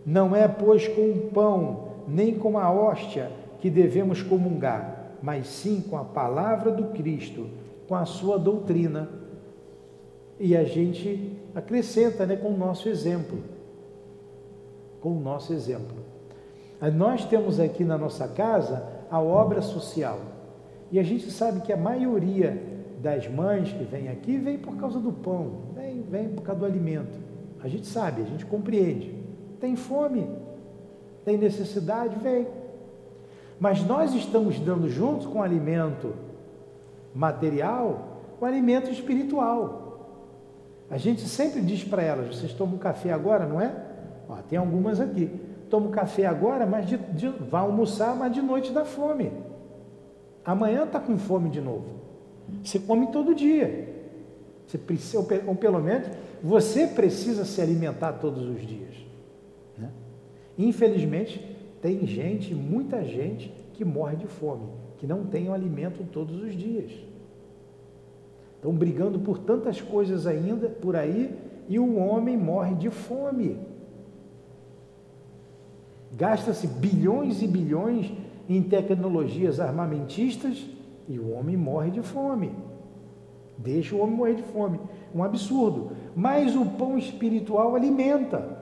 [0.04, 3.30] Não é, pois, com o pão, nem com a hóstia
[3.60, 7.48] que devemos comungar, mas sim com a palavra do Cristo,
[7.86, 9.08] com a sua doutrina.
[10.38, 13.38] E a gente acrescenta né, com o nosso exemplo.
[15.00, 15.96] Com o nosso exemplo.
[16.94, 20.20] Nós temos aqui na nossa casa a obra social.
[20.90, 22.62] E a gente sabe que a maioria
[23.00, 26.66] das mães que vem aqui vem por causa do pão, vem, vem por causa do
[26.66, 27.18] alimento.
[27.62, 29.14] A gente sabe, a gente compreende.
[29.60, 30.28] Tem fome,
[31.24, 32.46] tem necessidade, vem.
[33.58, 36.14] Mas nós estamos dando juntos com o alimento
[37.14, 39.88] material, o alimento espiritual.
[40.90, 43.74] A gente sempre diz para elas: vocês tomam café agora, não é?
[44.28, 45.30] Ó, tem algumas aqui.
[45.68, 49.32] Toma café agora, mas de, de, vai almoçar, mas de noite dá fome.
[50.44, 51.98] Amanhã está com fome de novo.
[52.62, 53.96] Você come todo dia.
[54.66, 56.08] Você precisa, ou pelo menos,
[56.42, 58.94] você precisa se alimentar todos os dias.
[59.76, 59.90] Né?
[60.56, 64.66] Infelizmente, tem gente, muita gente, que morre de fome,
[64.98, 66.90] que não tem o alimento todos os dias.
[68.56, 71.32] Estão brigando por tantas coisas ainda por aí
[71.68, 73.56] e o homem morre de fome.
[76.12, 78.12] Gasta-se bilhões e bilhões
[78.48, 80.66] em tecnologias armamentistas
[81.06, 82.50] e o homem morre de fome.
[83.58, 84.80] Deixa o homem morrer de fome.
[85.14, 85.90] Um absurdo.
[86.14, 88.56] Mas o pão espiritual alimenta.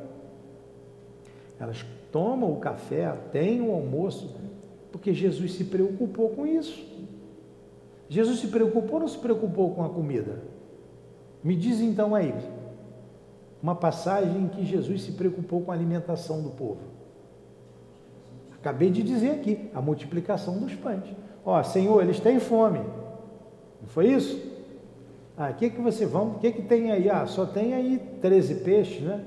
[1.61, 1.85] Elas
[2.17, 4.35] tomam o café, têm o almoço,
[4.91, 6.83] porque Jesus se preocupou com isso.
[8.09, 10.43] Jesus se preocupou ou não se preocupou com a comida?
[11.45, 12.35] Me diz então aí,
[13.63, 16.81] uma passagem em que Jesus se preocupou com a alimentação do povo.
[18.55, 21.05] Acabei de dizer aqui, a multiplicação dos pães.
[21.45, 22.79] Ó, Senhor, eles têm fome.
[22.79, 24.41] Não foi isso?
[25.37, 26.29] Ah, o que que você vão?
[26.29, 27.11] O que que tem aí?
[27.11, 29.23] Ah, só tem aí 13 peixes, né?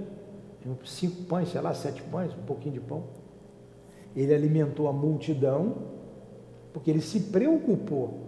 [0.85, 3.03] Cinco pães, sei lá, sete pães, um pouquinho de pão.
[4.15, 5.75] Ele alimentou a multidão,
[6.73, 8.19] porque ele se preocupou.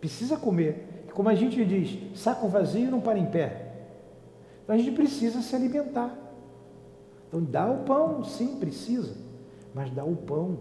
[0.00, 1.04] Precisa comer.
[1.12, 3.72] Como a gente diz, saco vazio não para em pé.
[4.64, 6.16] Então a gente precisa se alimentar.
[7.28, 9.30] Então dá o pão, sim, precisa
[9.74, 10.58] mas dá o pão.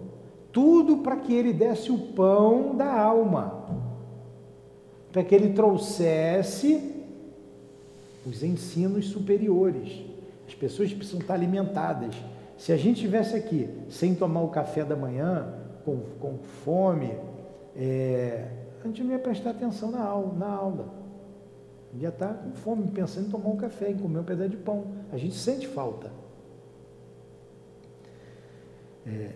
[0.51, 3.65] Tudo para que ele desse o pão da alma,
[5.11, 6.95] para que ele trouxesse
[8.25, 10.08] os ensinos superiores.
[10.49, 12.15] As pessoas precisam estar alimentadas.
[12.57, 15.53] Se a gente estivesse aqui sem tomar o café da manhã,
[15.85, 17.15] com, com fome,
[17.75, 18.47] é,
[18.83, 20.33] a gente não ia prestar atenção na aula.
[20.33, 20.93] Na aula.
[21.93, 24.87] Ia estar com fome, pensando em tomar um café, em comer um pedaço de pão.
[25.11, 26.11] A gente sente falta.
[29.05, 29.33] É,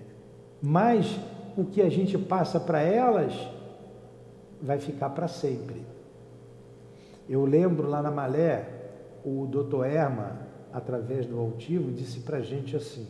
[0.60, 1.16] mas
[1.56, 3.34] o que a gente passa para elas
[4.60, 5.86] vai ficar para sempre.
[7.30, 8.68] Eu lembro lá na Malé,
[9.24, 13.08] o doutor Erma, através do altivo, disse para a gente assim: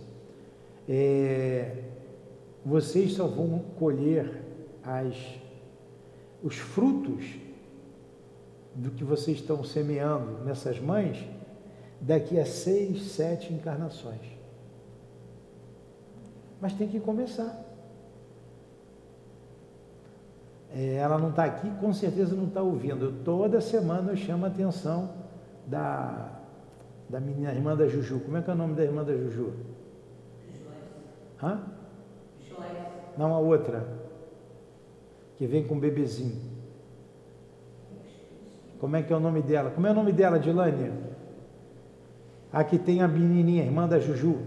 [0.87, 1.83] é,
[2.65, 4.43] vocês só vão colher
[4.83, 5.15] as,
[6.43, 7.25] os frutos
[8.75, 11.23] do que vocês estão semeando nessas mães
[12.01, 14.33] daqui a seis, sete encarnações
[16.63, 17.61] mas tem que começar.
[20.73, 23.21] É, ela não está aqui, com certeza não está ouvindo.
[23.25, 25.09] Toda semana eu chamo a atenção
[25.67, 26.39] da,
[27.09, 28.19] da minha irmã da Juju.
[28.21, 29.53] Como é que é o nome da irmã da Juju?
[31.41, 31.61] Hã?
[33.17, 33.85] Não, a outra.
[35.35, 36.41] Que vem com o bebezinho.
[38.79, 39.71] Como é que é o nome dela?
[39.71, 40.91] Como é o nome dela, Dilânia?
[42.51, 44.37] A que tem a menininha, irmã da Juju.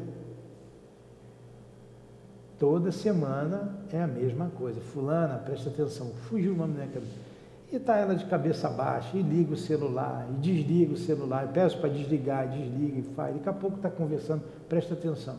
[2.59, 4.81] Toda semana é a mesma coisa.
[4.81, 6.87] Fulana, presta atenção, fugiu o nome da.
[7.71, 11.53] E está ela de cabeça baixa, e liga o celular, e desliga o celular, e
[11.53, 13.35] peço para desligar, desliga e faz.
[13.35, 15.37] Daqui a pouco está conversando, presta atenção.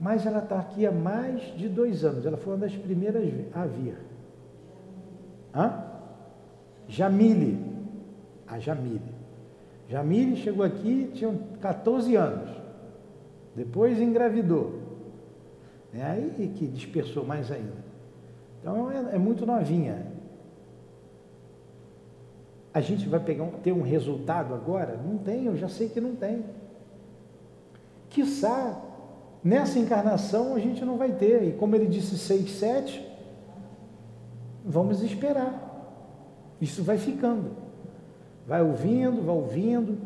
[0.00, 2.24] Mas ela está aqui há mais de dois anos.
[2.24, 3.22] Ela foi uma das primeiras
[3.54, 3.98] a vir.
[5.54, 5.84] Hã?
[6.86, 7.58] Jamile.
[8.46, 9.18] A Jamile.
[9.88, 12.50] Jamile chegou aqui, tinha 14 anos.
[13.56, 14.78] Depois engravidou.
[15.92, 17.87] É aí que dispersou mais ainda.
[18.60, 20.06] Então é, é muito novinha.
[22.72, 24.96] A gente vai pegar ter um resultado agora?
[24.96, 26.44] Não tem, eu já sei que não tem.
[28.10, 28.80] Quiçá,
[29.42, 31.42] nessa encarnação a gente não vai ter.
[31.44, 33.08] E como ele disse 6, 7,
[34.64, 35.64] vamos esperar.
[36.60, 37.52] Isso vai ficando.
[38.46, 39.98] Vai ouvindo, vai ouvindo.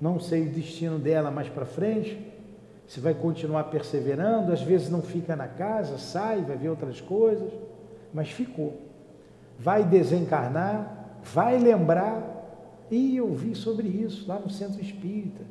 [0.00, 2.23] Não sei o destino dela mais para frente
[2.86, 7.52] se vai continuar perseverando, às vezes não fica na casa, sai, vai ver outras coisas,
[8.12, 8.74] mas ficou.
[9.58, 12.34] Vai desencarnar, vai lembrar,
[12.90, 15.42] e eu vi sobre isso lá no centro espírita.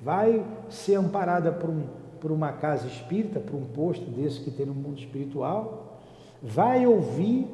[0.00, 1.84] Vai ser amparada por um,
[2.20, 6.00] por uma casa espírita, por um posto desse que tem no mundo espiritual,
[6.42, 7.46] vai ouvir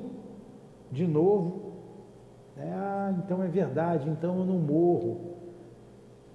[0.90, 1.72] de novo.
[2.56, 2.72] Né?
[2.74, 5.34] Ah, então é verdade, então eu não morro.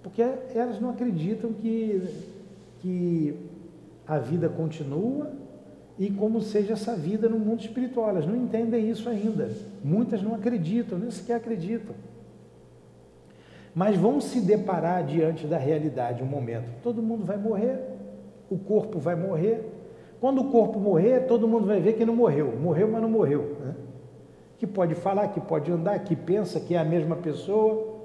[0.02, 2.02] Porque elas não acreditam que,
[2.80, 3.36] que
[4.08, 5.32] a vida continua
[5.98, 8.10] e como seja essa vida no mundo espiritual.
[8.10, 9.52] Elas não entendem isso ainda.
[9.84, 11.96] Muitas não acreditam, nem sequer acreditam.
[13.76, 16.70] Mas vão se deparar diante da realidade um momento.
[16.82, 17.80] Todo mundo vai morrer,
[18.50, 19.64] o corpo vai morrer.
[20.20, 22.58] Quando o corpo morrer, todo mundo vai ver que não morreu.
[22.58, 23.58] Morreu, mas não morreu.
[23.60, 23.76] Né?
[24.58, 28.00] Que pode falar, que pode andar, que pensa que é a mesma pessoa.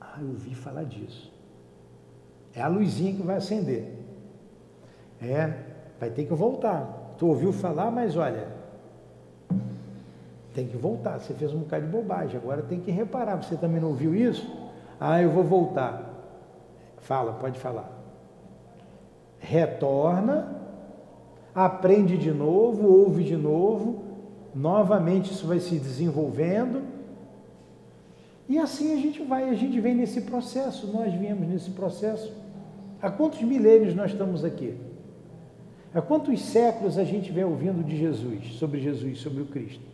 [0.00, 1.35] Ah, eu ouvi falar disso.
[2.56, 3.92] É a luzinha que vai acender.
[5.20, 5.52] É,
[6.00, 7.14] vai ter que voltar.
[7.18, 8.48] Tu ouviu falar, mas olha,
[10.54, 11.18] tem que voltar.
[11.18, 13.36] Você fez um bocado de bobagem, agora tem que reparar.
[13.36, 14.50] Você também não ouviu isso?
[14.98, 16.14] Ah, eu vou voltar.
[17.02, 17.92] Fala, pode falar.
[19.38, 20.56] Retorna,
[21.54, 24.02] aprende de novo, ouve de novo,
[24.54, 26.82] novamente isso vai se desenvolvendo.
[28.48, 32.45] E assim a gente vai, a gente vem nesse processo, nós viemos nesse processo.
[33.00, 34.74] Há quantos milênios nós estamos aqui?
[35.94, 39.84] Há quantos séculos a gente vem ouvindo de Jesus, sobre Jesus, sobre o Cristo?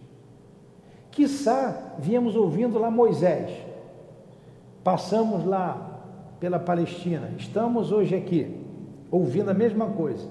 [1.10, 3.50] Quiçá viemos ouvindo lá Moisés,
[4.82, 6.00] passamos lá
[6.40, 8.64] pela Palestina, estamos hoje aqui,
[9.10, 10.26] ouvindo a mesma coisa.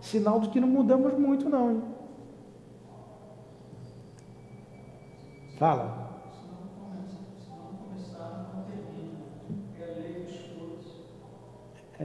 [0.00, 1.70] Sinal de que não mudamos muito, não.
[1.70, 1.82] Hein?
[5.58, 6.03] Fala.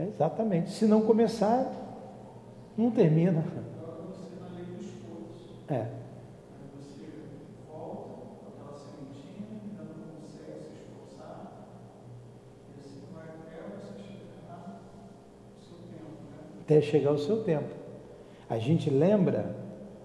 [0.00, 0.70] É, exatamente.
[0.70, 1.70] Se não começar,
[2.76, 3.44] não termina.
[5.68, 5.86] É.
[16.62, 17.68] Até chegar o seu tempo.
[18.48, 19.54] A gente lembra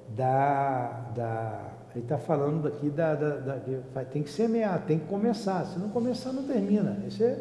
[0.10, 1.12] da.
[1.16, 5.64] da ele está falando aqui da, da, da, tem que semear, tem que começar.
[5.66, 7.02] Se não começar, não termina.
[7.08, 7.40] Isso é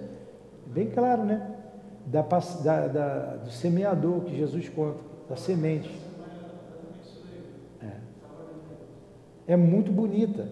[0.67, 1.54] bem claro, né?
[2.07, 4.99] Da, da, da, do semeador que Jesus conta
[5.29, 5.91] da semente.
[7.83, 9.53] É.
[9.53, 10.49] é muito bonita,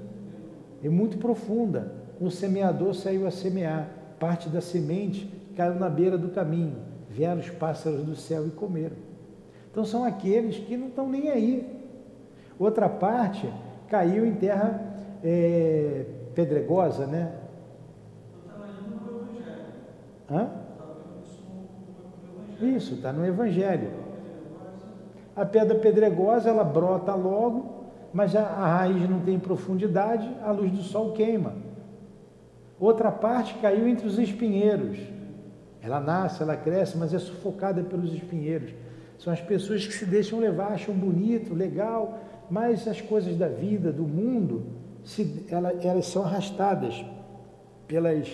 [0.82, 1.92] é muito profunda.
[2.20, 3.88] O semeador saiu a semear,
[4.18, 6.76] parte da semente caiu na beira do caminho,
[7.10, 8.96] vieram os pássaros do céu e comeram.
[9.70, 11.80] Então são aqueles que não estão nem aí.
[12.58, 13.50] Outra parte
[13.88, 17.34] caiu em terra é, pedregosa, né?
[20.30, 20.61] Hã?
[22.62, 23.90] Isso, está no Evangelho.
[25.34, 30.70] A pedra pedregosa, ela brota logo, mas a, a raiz não tem profundidade, a luz
[30.70, 31.54] do sol queima.
[32.78, 34.98] Outra parte caiu entre os espinheiros.
[35.80, 38.72] Ela nasce, ela cresce, mas é sufocada pelos espinheiros.
[39.18, 42.18] São as pessoas que se deixam levar, acham bonito, legal,
[42.50, 44.64] mas as coisas da vida, do mundo,
[45.02, 47.04] se, ela, elas são arrastadas
[47.88, 48.28] pelas,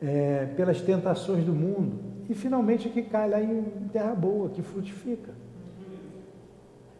[0.00, 3.62] é, pelas tentações do mundo e finalmente que cai lá em
[3.92, 5.32] terra boa, que frutifica.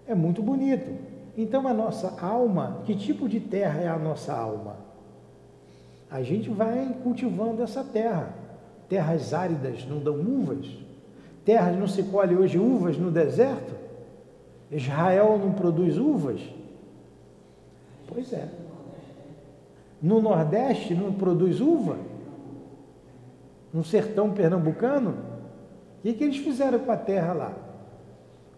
[0.07, 0.91] É muito bonito.
[1.37, 4.77] Então a nossa alma, que tipo de terra é a nossa alma?
[6.11, 8.35] A gente vai cultivando essa terra.
[8.89, 10.67] Terras áridas não dão uvas?
[11.45, 13.75] Terras não se colhe hoje uvas no deserto?
[14.71, 16.41] Israel não produz uvas?
[18.07, 18.49] Pois é.
[20.01, 21.97] No Nordeste não produz uva?
[23.75, 25.17] No sertão pernambucano,
[25.99, 27.53] o que, que eles fizeram com a terra lá?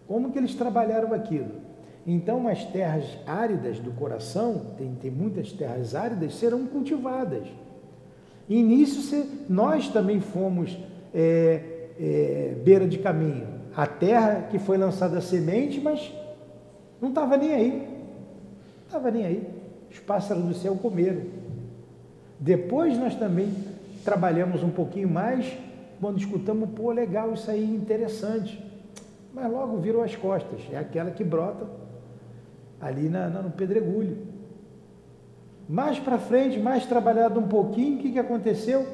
[0.07, 1.49] Como que eles trabalharam aquilo?
[2.05, 7.47] Então, as terras áridas do coração, tem, tem muitas terras áridas, serão cultivadas.
[8.47, 10.77] E nisso nós também fomos
[11.13, 13.47] é, é, beira de caminho.
[13.75, 16.13] A terra que foi lançada a semente, mas
[17.01, 17.71] não estava nem aí.
[17.71, 19.49] Não estava nem aí.
[19.91, 21.23] Os pássaros do céu comeram.
[22.39, 23.51] Depois nós também
[24.07, 25.51] trabalhamos um pouquinho mais,
[25.99, 28.57] quando escutamos, pô, legal, isso aí interessante.
[29.33, 31.67] Mas logo virou as costas, é aquela que brota
[32.79, 34.19] ali na, na no pedregulho.
[35.67, 38.87] Mais para frente, mais trabalhado um pouquinho, o que, que aconteceu?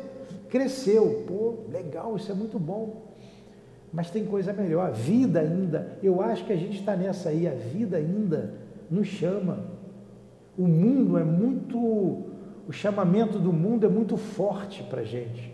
[0.50, 3.14] Cresceu, pô, legal, isso é muito bom.
[3.94, 7.48] Mas tem coisa melhor, a vida ainda, eu acho que a gente está nessa aí,
[7.48, 8.56] a vida ainda
[8.90, 9.60] nos chama.
[10.58, 12.33] O mundo é muito
[12.68, 15.54] o chamamento do mundo é muito forte para a gente.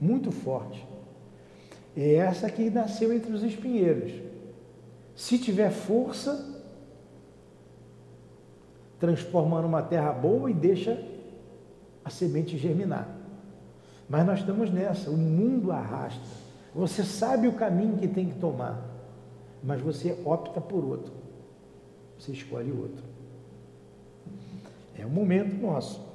[0.00, 0.86] Muito forte.
[1.96, 4.12] É essa que nasceu entre os espinheiros.
[5.14, 6.62] Se tiver força,
[8.98, 11.02] transforma numa terra boa e deixa
[12.04, 13.16] a semente germinar.
[14.08, 16.20] Mas nós estamos nessa, o mundo arrasta.
[16.74, 18.80] Você sabe o caminho que tem que tomar,
[19.62, 21.12] mas você opta por outro.
[22.18, 23.04] Você escolhe outro.
[24.96, 26.07] É o momento nosso.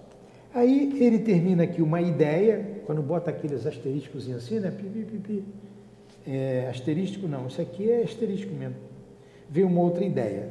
[0.54, 4.70] Aí ele termina aqui uma ideia, quando bota aqueles asterísticos assim, né?
[4.70, 5.44] Pi, pi, pi.
[6.26, 8.76] É, asterístico não, isso aqui é asterístico mesmo.
[9.50, 10.50] Vem uma outra ideia.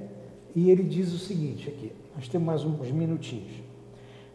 [0.54, 3.62] E ele diz o seguinte aqui, nós temos mais uns minutinhos.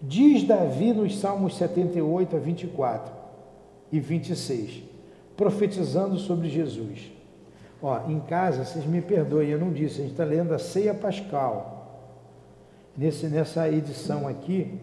[0.02, 3.14] Diz Davi nos Salmos 78 a 24
[3.92, 4.84] e 26,
[5.36, 7.12] profetizando sobre Jesus.
[7.82, 10.94] Ó, em casa, vocês me perdoem, eu não disse, a gente está lendo a Ceia
[10.94, 11.76] Pascal.
[12.98, 14.80] Nesse, nessa edição aqui,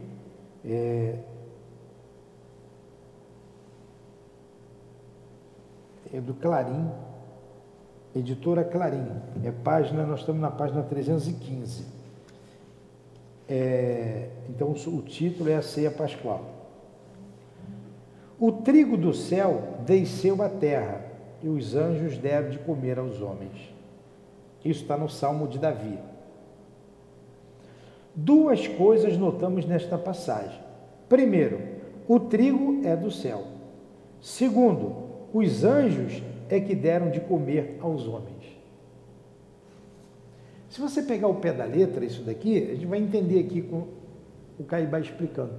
[0.65, 1.19] é,
[6.13, 6.91] é do Clarim,
[8.15, 9.07] editora Clarim.
[9.45, 11.85] É página, nós estamos na página 315.
[13.49, 16.45] É, então o título é a ceia pascual.
[18.39, 21.05] O trigo do céu desceu à terra
[21.43, 23.73] e os anjos deram de comer aos homens.
[24.65, 25.99] Isso está no Salmo de Davi.
[28.17, 30.61] Duas coisas notamos nesta passagem.
[31.09, 31.61] Primeiro,
[32.07, 33.45] o trigo é do céu.
[34.21, 34.95] Segundo,
[35.33, 38.45] os anjos é que deram de comer aos homens.
[40.69, 43.89] Se você pegar o pé da letra, isso daqui, a gente vai entender aqui com
[44.59, 45.53] o Caibá explicando.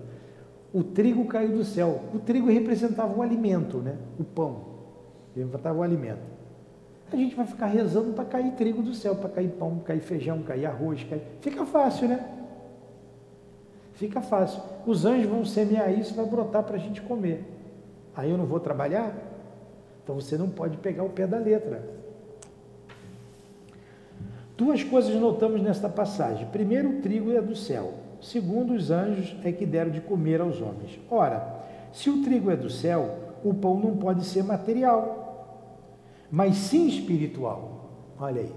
[0.74, 2.02] O trigo caiu do céu.
[2.14, 3.98] O trigo representava o alimento, né?
[4.20, 4.62] O pão.
[5.36, 6.36] Representava o alimento.
[7.12, 10.42] A gente vai ficar rezando para cair trigo do céu, para cair pão, cair feijão,
[10.42, 11.04] cair arroz.
[11.04, 11.22] Cair...
[11.40, 12.45] Fica fácil, né?
[13.96, 14.62] Fica fácil.
[14.86, 17.44] Os anjos vão semear isso, vai brotar para a gente comer.
[18.16, 19.14] Aí eu não vou trabalhar?
[20.04, 21.84] Então você não pode pegar o pé da letra.
[24.58, 26.48] Duas coisas notamos nesta passagem.
[26.48, 27.94] Primeiro, o trigo é do céu.
[28.22, 31.00] Segundo, os anjos é que deram de comer aos homens.
[31.10, 35.86] Ora, se o trigo é do céu, o pão não pode ser material,
[36.32, 37.90] mas sim espiritual.
[38.20, 38.52] Olha aí.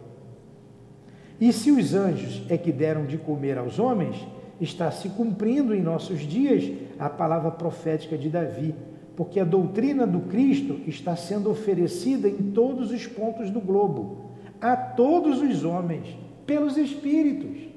[1.40, 4.26] E se os anjos é que deram de comer aos homens,
[4.60, 8.74] está se cumprindo em nossos dias a palavra profética de Davi,
[9.16, 14.30] porque a doutrina do Cristo está sendo oferecida em todos os pontos do globo,
[14.60, 17.68] a todos os homens, pelos Espíritos.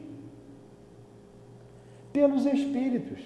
[2.13, 3.19] Pelos Espíritos.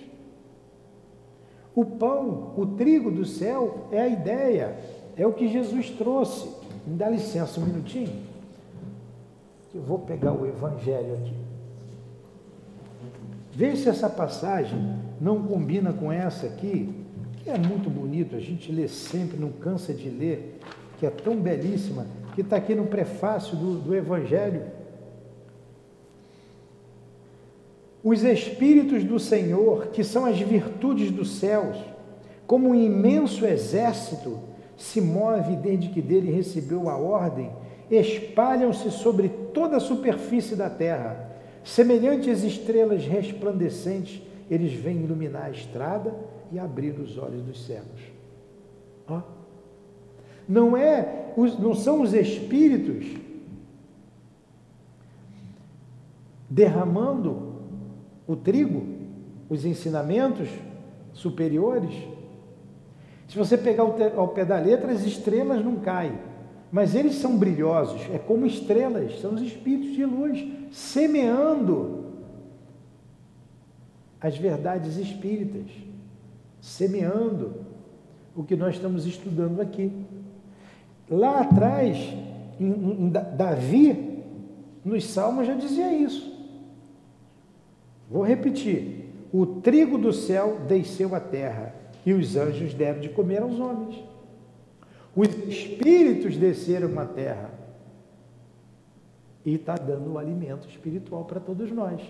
[1.76, 4.78] O pão, o trigo do céu é a ideia,
[5.18, 6.50] é o que Jesus trouxe.
[6.88, 8.24] Me dá licença um minutinho.
[9.74, 11.45] Eu vou pegar o Evangelho aqui.
[13.56, 14.78] Vê se essa passagem
[15.20, 16.94] não combina com essa aqui,
[17.38, 20.60] que é muito bonito, a gente lê sempre, não cansa de ler,
[21.00, 24.64] que é tão belíssima, que está aqui no prefácio do, do Evangelho.
[28.04, 31.78] Os Espíritos do Senhor, que são as virtudes dos céus,
[32.46, 34.38] como um imenso exército,
[34.76, 37.50] se move desde que dele recebeu a ordem,
[37.90, 41.35] espalham-se sobre toda a superfície da terra
[41.66, 46.16] Semelhantes estrelas resplandecentes, eles vêm iluminar a estrada
[46.52, 48.02] e abrir os olhos dos cegos.
[49.08, 49.20] Ó.
[50.48, 53.08] Não é, não são os espíritos
[56.48, 57.56] derramando
[58.28, 58.86] o trigo,
[59.50, 60.48] os ensinamentos
[61.14, 61.96] superiores.
[63.28, 63.84] Se você pegar
[64.16, 66.14] ao pé da letra, as estrelas não caem
[66.76, 72.04] mas eles são brilhosos, é como estrelas, são os espíritos de luz, semeando
[74.20, 75.72] as verdades espíritas,
[76.60, 77.62] semeando
[78.36, 79.90] o que nós estamos estudando aqui.
[81.10, 81.96] Lá atrás,
[82.60, 84.22] em, em Davi,
[84.84, 86.30] nos Salmos já dizia isso.
[88.12, 91.74] Vou repetir: o trigo do céu desceu à terra
[92.06, 94.15] e os anjos deram de comer aos homens.
[95.16, 97.50] Os espíritos desceram à terra
[99.46, 102.02] e está dando o alimento espiritual para todos nós.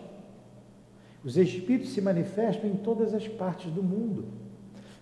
[1.24, 4.26] Os espíritos se manifestam em todas as partes do mundo.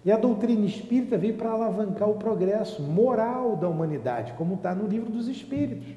[0.06, 4.88] E a doutrina espírita veio para alavancar o progresso moral da humanidade, como está no
[4.88, 5.88] livro dos Espíritos.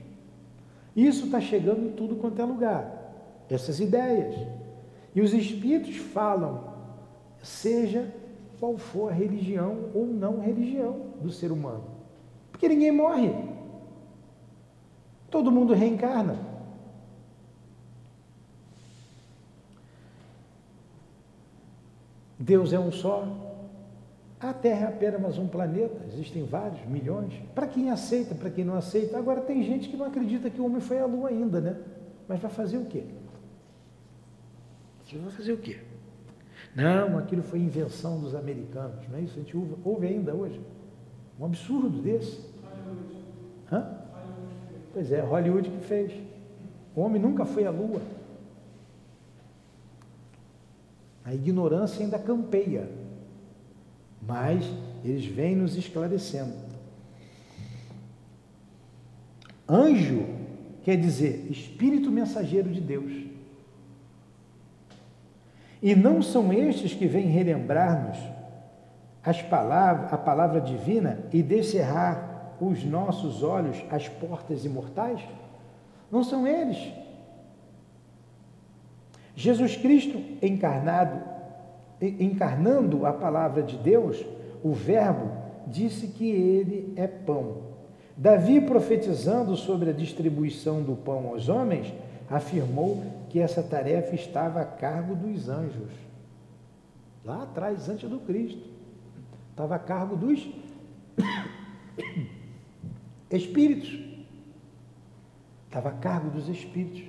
[0.95, 4.37] Isso está chegando em tudo quanto é lugar, essas ideias.
[5.13, 6.73] E os Espíritos falam,
[7.43, 8.13] seja
[8.61, 11.96] qual for a religião ou não religião do ser humano.
[12.57, 13.35] Porque ninguém morre.
[15.31, 16.39] Todo mundo reencarna.
[22.39, 23.29] Deus é um só.
[24.41, 27.35] A Terra é apenas um planeta, existem vários, milhões.
[27.55, 29.19] Para quem aceita, para quem não aceita.
[29.19, 31.77] Agora tem gente que não acredita que o homem foi à Lua ainda, né?
[32.27, 33.05] Mas vai fazer o quê?
[35.13, 35.79] Vai fazer o quê?
[36.75, 39.39] Não, aquilo foi invenção dos americanos, não é isso?
[39.39, 39.55] A gente
[39.85, 40.59] ouve ainda hoje.
[41.39, 42.41] Um absurdo desse.
[43.71, 43.99] Hã?
[44.93, 46.13] Pois é, Hollywood que fez.
[46.95, 48.01] O homem nunca foi à lua.
[51.25, 52.89] A ignorância ainda campeia,
[54.23, 54.65] mas
[55.05, 56.55] eles vêm nos esclarecendo.
[59.69, 60.25] Anjo
[60.85, 63.13] quer dizer espírito mensageiro de Deus.
[65.83, 68.19] E não são estes que vêm relembrar-nos
[69.27, 75.21] as palavras, a palavra divina e descerrar os nossos olhos às portas imortais?
[76.11, 76.79] Não são eles.
[79.35, 81.21] Jesus Cristo encarnado,
[82.01, 84.25] encarnando a palavra de Deus,
[84.63, 85.33] o Verbo,
[85.67, 87.57] disse que ele é pão.
[88.17, 91.93] Davi, profetizando sobre a distribuição do pão aos homens,
[92.31, 95.91] afirmou que essa tarefa estava a cargo dos anjos.
[97.25, 98.76] Lá atrás, antes do Cristo.
[99.57, 100.47] Estava a cargo dos
[103.31, 103.99] espíritos.
[105.65, 107.05] Estava a cargo dos espíritos.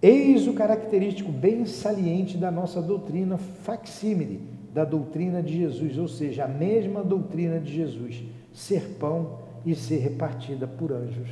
[0.00, 6.44] Eis o característico bem saliente da nossa doutrina facsímile, da doutrina de Jesus, ou seja,
[6.44, 11.30] a mesma doutrina de Jesus, ser pão e ser repartida por anjos.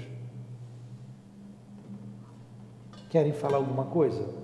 [3.09, 4.41] Querem falar alguma coisa?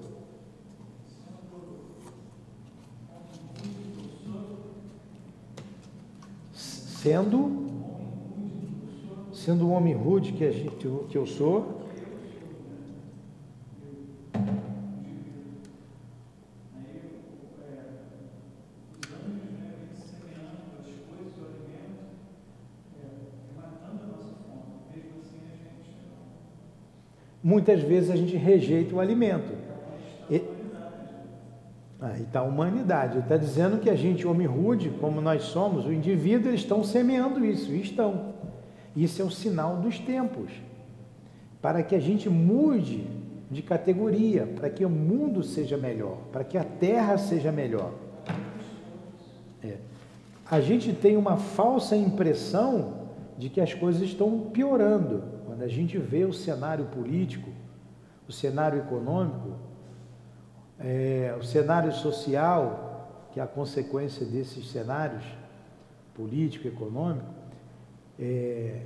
[7.03, 7.69] Sendo
[9.33, 10.75] sendo um homem rude que, gente,
[11.09, 11.87] que eu sou,
[27.41, 29.68] muitas vezes a gente rejeita o alimento.
[32.29, 33.19] E, aí está a humanidade.
[33.19, 37.45] Está dizendo que a gente, homem rude, como nós somos, o indivíduo, eles estão semeando
[37.45, 38.35] isso, e estão.
[38.95, 40.51] Isso é o sinal dos tempos.
[41.61, 43.07] Para que a gente mude
[43.51, 47.93] de categoria, para que o mundo seja melhor, para que a terra seja melhor.
[49.65, 49.77] É.
[50.51, 53.09] A gente tem uma falsa impressão
[53.39, 55.23] de que as coisas estão piorando.
[55.47, 57.51] Quando a gente vê o cenário político,
[58.29, 59.68] o cenário econômico,
[60.81, 65.25] é, o cenário social, que é a consequência desses cenários
[66.15, 67.27] político econômico,
[68.19, 68.83] é,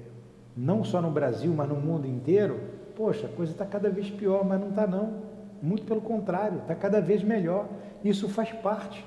[0.56, 2.60] não só no Brasil, mas no mundo inteiro,
[2.94, 5.22] poxa, a coisa está cada vez pior, mas não está não.
[5.62, 7.66] Muito pelo contrário, está cada vez melhor.
[8.04, 9.04] Isso faz parte.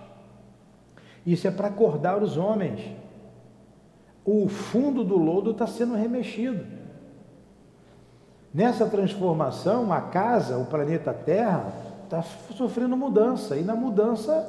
[1.26, 2.82] Isso é para acordar os homens.
[4.24, 6.66] O fundo do lodo está sendo remexido.
[8.54, 11.74] Nessa transformação, a casa, o planeta Terra,
[12.20, 13.58] está sofrendo mudança.
[13.58, 14.48] E na mudança,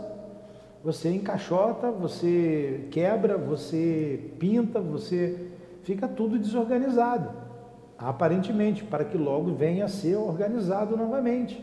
[0.83, 5.51] você encaixota, você quebra, você pinta, você
[5.83, 7.31] fica tudo desorganizado,
[7.99, 11.63] aparentemente, para que logo venha a ser organizado novamente.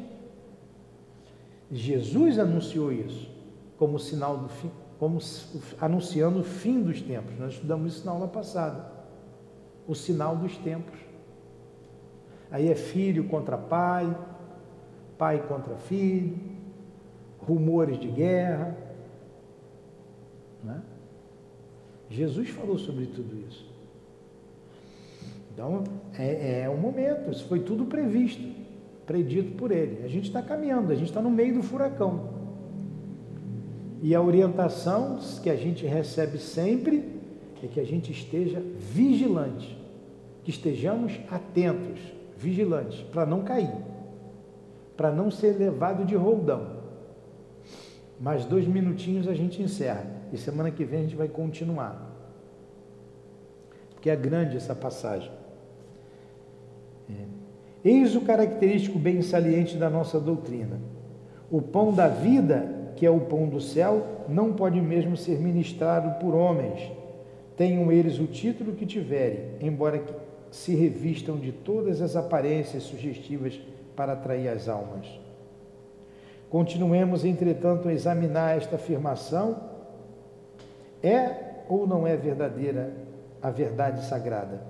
[1.71, 3.29] Jesus anunciou isso
[3.77, 5.19] como sinal do fim, como
[5.81, 7.37] anunciando o fim dos tempos.
[7.39, 8.91] Nós estudamos isso na aula passada.
[9.87, 10.99] O sinal dos tempos.
[12.51, 14.15] Aí é filho contra pai,
[15.23, 16.37] pai contra filho,
[17.39, 18.75] rumores de guerra.
[20.61, 20.81] Né?
[22.09, 23.65] Jesus falou sobre tudo isso.
[25.53, 25.85] Então,
[26.19, 28.43] é, é o momento, isso foi tudo previsto,
[29.05, 30.03] predito por ele.
[30.03, 32.29] A gente está caminhando, a gente está no meio do furacão.
[34.01, 37.01] E a orientação que a gente recebe sempre
[37.63, 39.77] é que a gente esteja vigilante,
[40.43, 42.01] que estejamos atentos,
[42.37, 43.71] vigilantes, para não cair,
[44.95, 46.83] para não ser levado de roldão.
[48.19, 50.05] Mais dois minutinhos a gente encerra.
[50.31, 52.11] E semana que vem a gente vai continuar.
[53.93, 55.31] Porque é grande essa passagem.
[57.09, 57.25] É.
[57.83, 60.79] Eis o característico bem saliente da nossa doutrina.
[61.51, 66.19] O pão da vida, que é o pão do céu, não pode mesmo ser ministrado
[66.19, 66.91] por homens.
[67.57, 70.03] Tenham eles o título que tiverem, embora
[70.49, 73.59] se revistam de todas as aparências sugestivas
[73.95, 75.07] para atrair as almas.
[76.49, 79.71] Continuemos, entretanto, a examinar esta afirmação.
[81.01, 82.93] É ou não é verdadeira
[83.41, 84.61] a verdade sagrada?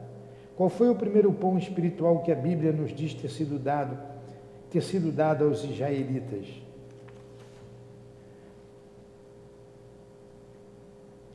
[0.56, 3.98] Qual foi o primeiro pão espiritual que a Bíblia nos diz ter sido dado,
[4.70, 6.48] ter sido dado aos israelitas?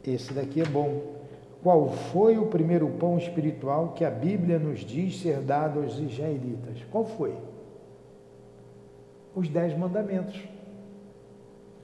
[0.07, 1.03] Esse daqui é bom.
[1.63, 6.79] Qual foi o primeiro pão espiritual que a Bíblia nos diz ser dado aos israelitas?
[6.91, 7.35] Qual foi?
[9.39, 10.37] Os dez mandamentos.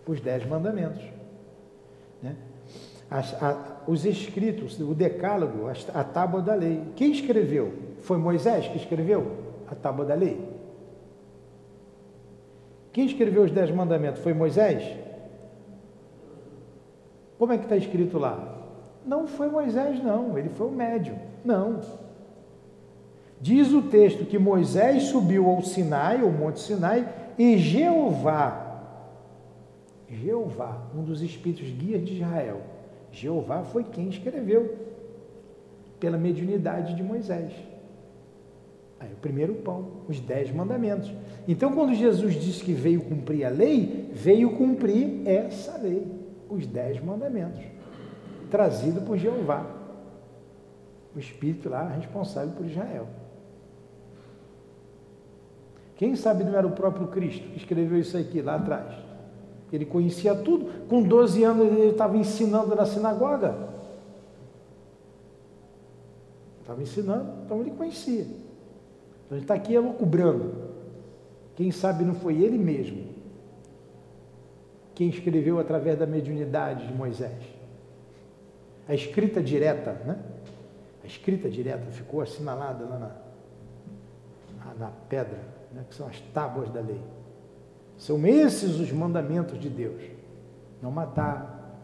[0.06, 1.02] Os dez mandamentos.
[2.20, 2.34] Né?
[3.08, 6.82] As, a, os escritos, o decálogo, a, a tábua da lei.
[6.96, 7.72] Quem escreveu?
[8.00, 9.30] Foi Moisés que escreveu
[9.68, 10.52] a tábua da lei?
[12.92, 14.20] Quem escreveu os dez mandamentos?
[14.20, 14.82] Foi Moisés?
[17.38, 18.62] Como é que está escrito lá?
[19.06, 21.18] Não foi Moisés, não, ele foi o médium.
[21.44, 21.80] Não.
[23.40, 27.06] Diz o texto que Moisés subiu ao Sinai, ao Monte Sinai,
[27.38, 28.60] e Jeová,
[30.08, 32.60] Jeová, um dos espíritos guias de Israel,
[33.10, 34.84] Jeová foi quem escreveu,
[35.98, 37.52] pela mediunidade de Moisés.
[39.00, 41.10] Aí, o primeiro pão, os dez mandamentos.
[41.48, 46.06] Então, quando Jesus disse que veio cumprir a lei, veio cumprir essa lei,
[46.48, 47.62] os dez mandamentos,
[48.50, 49.66] trazido por Jeová,
[51.14, 53.06] o Espírito lá responsável por Israel.
[55.96, 58.94] Quem sabe não era o próprio Cristo que escreveu isso aqui lá atrás?
[59.72, 60.86] Ele conhecia tudo.
[60.88, 63.70] Com 12 anos ele estava ensinando na sinagoga.
[66.60, 68.22] Estava ensinando, então ele conhecia.
[68.22, 70.54] Então ele está aqui elucubrando.
[71.54, 73.14] Quem sabe não foi ele mesmo
[74.94, 77.42] quem escreveu através da mediunidade de Moisés.
[78.88, 80.18] A escrita direta, né?
[81.02, 82.98] A escrita direta ficou assinalada lá
[84.58, 85.38] na, na pedra,
[85.74, 85.84] né?
[85.88, 87.00] que são as tábuas da lei.
[87.98, 90.02] São esses os mandamentos de Deus:
[90.80, 91.78] não matar,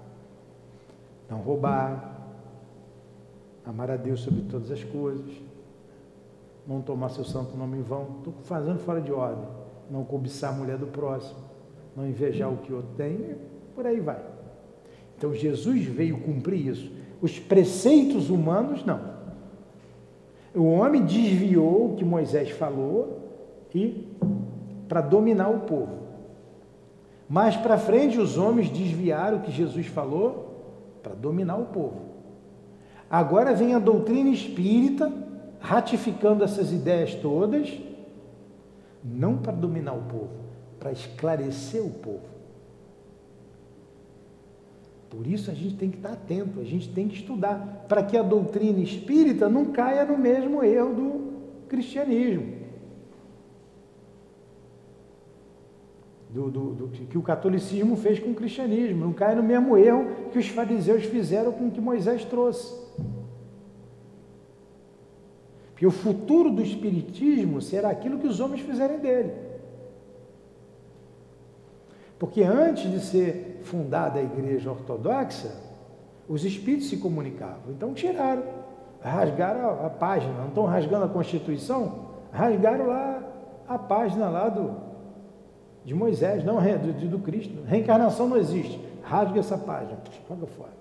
[1.28, 2.18] não roubar,
[3.66, 5.30] amar a Deus sobre todas as coisas,
[6.66, 8.16] não tomar seu santo nome em vão.
[8.18, 9.48] Estou fazendo fora de ordem.
[9.90, 11.40] Não cobiçar a mulher do próximo,
[11.96, 13.34] não invejar o que outro tem,
[13.74, 14.22] por aí vai.
[15.18, 16.92] Então Jesus veio cumprir isso.
[17.20, 19.18] Os preceitos humanos, não.
[20.54, 23.19] O homem desviou o que Moisés falou
[23.74, 24.08] e
[24.88, 26.00] para dominar o povo.
[27.28, 32.10] Mais para frente, os homens desviaram o que Jesus falou para dominar o povo.
[33.08, 35.12] Agora vem a doutrina espírita,
[35.60, 37.72] ratificando essas ideias todas,
[39.04, 40.30] não para dominar o povo,
[40.78, 42.30] para esclarecer o povo.
[45.08, 48.16] Por isso a gente tem que estar atento, a gente tem que estudar, para que
[48.16, 52.59] a doutrina espírita não caia no mesmo erro do cristianismo.
[56.32, 60.06] Do, do, do, que o catolicismo fez com o cristianismo, não cai no mesmo erro
[60.30, 62.72] que os fariseus fizeram com o que Moisés trouxe.
[65.72, 69.32] Porque o futuro do espiritismo será aquilo que os homens fizerem dele.
[72.18, 75.50] Porque antes de ser fundada a igreja ortodoxa,
[76.28, 77.70] os espíritos se comunicavam.
[77.70, 78.44] Então tiraram,
[79.00, 83.22] rasgaram a, a página, não estão rasgando a Constituição, rasgaram lá
[83.66, 84.89] a página lá do,
[85.84, 87.54] de Moisés, não do, do Cristo.
[87.66, 88.80] Reencarnação não existe.
[89.02, 90.80] Rasga essa página, joga fora.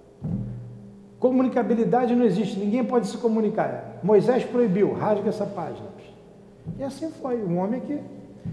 [1.20, 4.00] Comunicabilidade não existe, ninguém pode se comunicar.
[4.04, 5.90] Moisés proibiu, rasga essa página.
[6.78, 8.00] E assim foi, um homem que.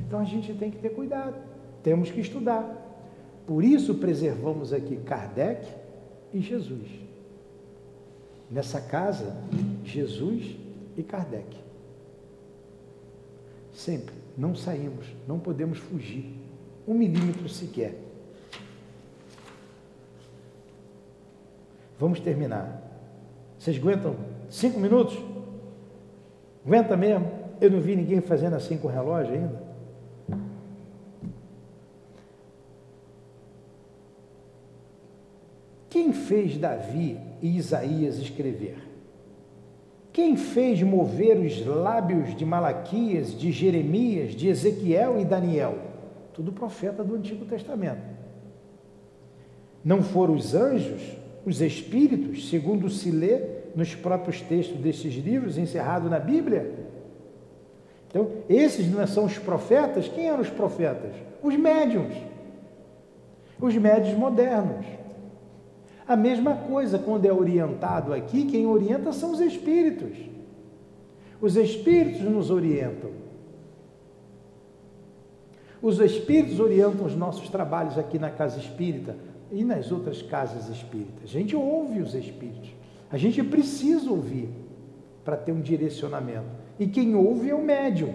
[0.06, 1.34] Então a gente tem que ter cuidado,
[1.82, 2.84] temos que estudar.
[3.46, 5.66] Por isso preservamos aqui Kardec
[6.32, 6.88] e Jesus.
[8.50, 9.36] Nessa casa,
[9.84, 10.56] Jesus
[10.96, 11.56] e Kardec.
[13.72, 16.32] Sempre, não saímos, não podemos fugir
[16.86, 17.94] um milímetro sequer.
[21.98, 22.82] Vamos terminar.
[23.58, 24.16] Vocês aguentam
[24.50, 25.18] cinco minutos?
[26.64, 27.30] Aguenta mesmo?
[27.60, 29.66] Eu não vi ninguém fazendo assim com o relógio ainda.
[35.88, 38.85] Quem fez Davi e Isaías escrever?
[40.16, 45.76] Quem fez mover os lábios de Malaquias, de Jeremias, de Ezequiel e Daniel?
[46.32, 48.00] tudo profeta do Antigo Testamento.
[49.84, 51.02] Não foram os anjos,
[51.44, 53.42] os espíritos, segundo se lê
[53.74, 56.72] nos próprios textos desses livros, encerrado na Bíblia?
[58.08, 60.08] Então, esses não são os profetas?
[60.08, 61.14] Quem eram os profetas?
[61.42, 62.14] Os médiums.
[63.60, 64.86] Os médios modernos.
[66.08, 70.16] A mesma coisa quando é orientado aqui, quem orienta são os espíritos.
[71.40, 73.10] Os espíritos nos orientam.
[75.82, 79.16] Os espíritos orientam os nossos trabalhos aqui na casa espírita
[79.50, 81.24] e nas outras casas espíritas.
[81.24, 82.72] A gente ouve os espíritos.
[83.10, 84.48] A gente precisa ouvir
[85.24, 86.46] para ter um direcionamento.
[86.78, 88.14] E quem ouve é o médium.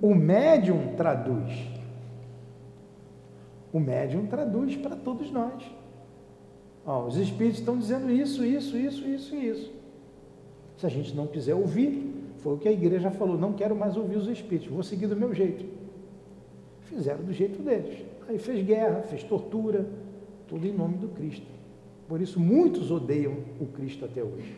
[0.00, 1.52] O médium traduz.
[3.72, 5.62] O médium traduz para todos nós.
[6.86, 9.72] Ó, os espíritos estão dizendo isso, isso, isso, isso e isso.
[10.78, 13.96] Se a gente não quiser ouvir, foi o que a igreja falou: não quero mais
[13.96, 15.64] ouvir os espíritos, vou seguir do meu jeito.
[16.82, 18.04] Fizeram do jeito deles.
[18.28, 19.86] Aí fez guerra, fez tortura,
[20.46, 21.46] tudo em nome do Cristo.
[22.08, 24.54] Por isso muitos odeiam o Cristo até hoje.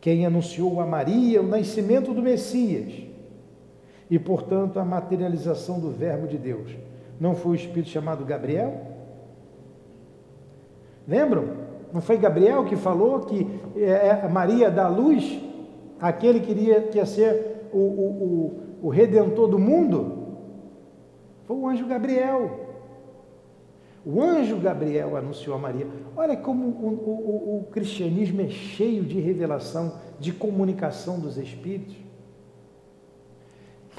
[0.00, 2.92] Quem anunciou a Maria o nascimento do Messias
[4.10, 6.70] e, portanto, a materialização do Verbo de Deus,
[7.20, 8.80] não foi o Espírito chamado Gabriel?
[11.06, 11.44] Lembram?
[11.92, 13.46] Não foi Gabriel que falou que
[13.76, 15.38] é, Maria dá luz
[16.00, 20.20] àquele que queria que ia ser o, o, o, o redentor do mundo?
[21.44, 22.68] Foi o anjo Gabriel.
[24.06, 25.86] O anjo Gabriel anunciou a Maria.
[26.16, 31.96] Olha como o, o, o, cristianismo é cheio de revelação, de comunicação dos Espíritos.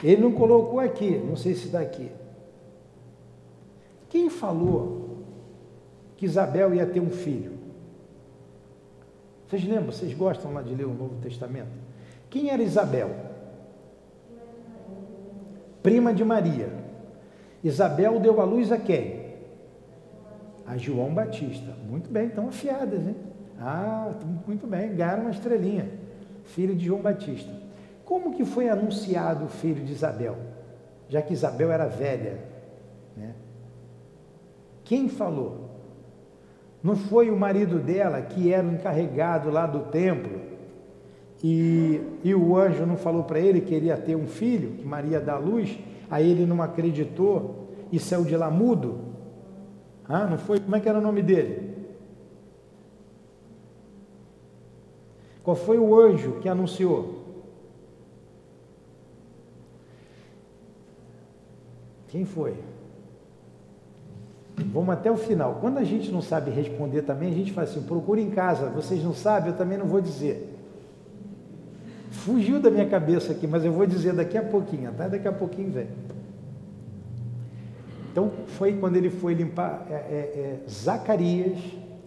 [0.03, 2.09] Ele não colocou aqui, não sei se está aqui.
[4.11, 5.23] Quem falou
[6.15, 7.53] que Isabel ia ter um filho?
[9.47, 9.91] Vocês lembram?
[9.91, 11.71] Vocês gostam lá de ler o Novo Testamento?
[12.29, 13.09] Quem era Isabel?
[15.81, 16.69] Prima de Maria.
[17.63, 19.21] Isabel deu a luz a quem?
[20.71, 21.75] a João Batista.
[21.89, 23.15] Muito bem, estão afiadas, hein?
[23.59, 24.11] Ah,
[24.47, 25.89] muito bem, ganharam uma estrelinha.
[26.45, 27.51] Filho de João Batista.
[28.05, 30.37] Como que foi anunciado o filho de Isabel?
[31.09, 32.39] Já que Isabel era velha.
[33.17, 33.33] Né?
[34.91, 35.69] Quem falou?
[36.83, 40.41] Não foi o marido dela que era o encarregado lá do templo
[41.41, 44.85] e, e o anjo não falou para ele que ele ia ter um filho, que
[44.85, 45.79] Maria dá luz,
[46.09, 48.99] aí ele não acreditou e saiu de lá mudo?
[50.03, 50.59] Ah, não foi?
[50.59, 51.73] Como é que era o nome dele?
[55.41, 57.23] Qual foi o anjo que anunciou?
[62.09, 62.70] Quem foi?
[64.63, 65.57] Vamos até o final.
[65.61, 68.69] Quando a gente não sabe responder também, a gente faz assim: procure em casa.
[68.69, 70.57] Vocês não sabem, eu também não vou dizer.
[72.11, 75.31] Fugiu da minha cabeça aqui, mas eu vou dizer daqui a pouquinho, até daqui a
[75.31, 75.87] pouquinho vem.
[78.11, 81.57] Então foi quando ele foi limpar é, é, é, Zacarias,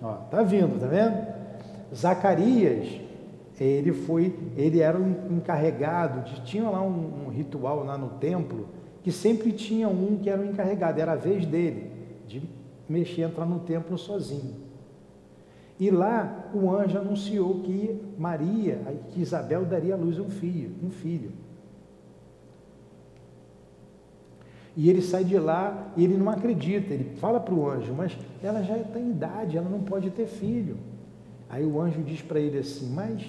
[0.03, 1.27] ó, tá vindo, tá vendo?
[1.95, 3.01] Zacarias,
[3.59, 8.69] ele foi, ele era um encarregado, de, tinha lá um, um, ritual lá no templo,
[9.03, 11.91] que sempre tinha um que era o um encarregado, era a vez dele,
[12.27, 12.43] de
[12.89, 14.55] mexer, entrar no templo sozinho.
[15.79, 20.91] E lá o anjo anunciou que Maria, que Isabel daria à luz um filho, um
[20.91, 21.33] filho.
[24.77, 28.17] E ele sai de lá e ele não acredita, ele fala para o anjo, mas
[28.43, 30.77] ela já está em idade, ela não pode ter filho.
[31.49, 33.25] Aí o anjo diz para ele assim: Mas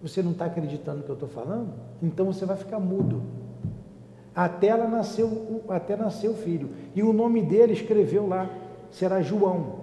[0.00, 1.72] você não está acreditando no que eu estou falando?
[2.00, 3.22] Então você vai ficar mudo.
[4.40, 6.70] Até ela nasceu, até nasceu o filho.
[6.94, 8.48] E o nome dele escreveu lá,
[8.90, 9.80] será João.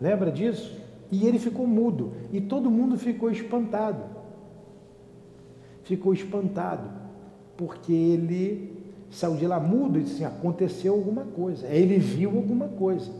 [0.00, 0.80] Lembra disso?
[1.10, 2.12] E ele ficou mudo.
[2.32, 4.04] E todo mundo ficou espantado.
[5.82, 6.88] Ficou espantado.
[7.56, 8.72] Porque ele
[9.10, 11.66] saiu de lá mudo e disse assim, aconteceu alguma coisa.
[11.66, 13.10] Ele viu alguma coisa,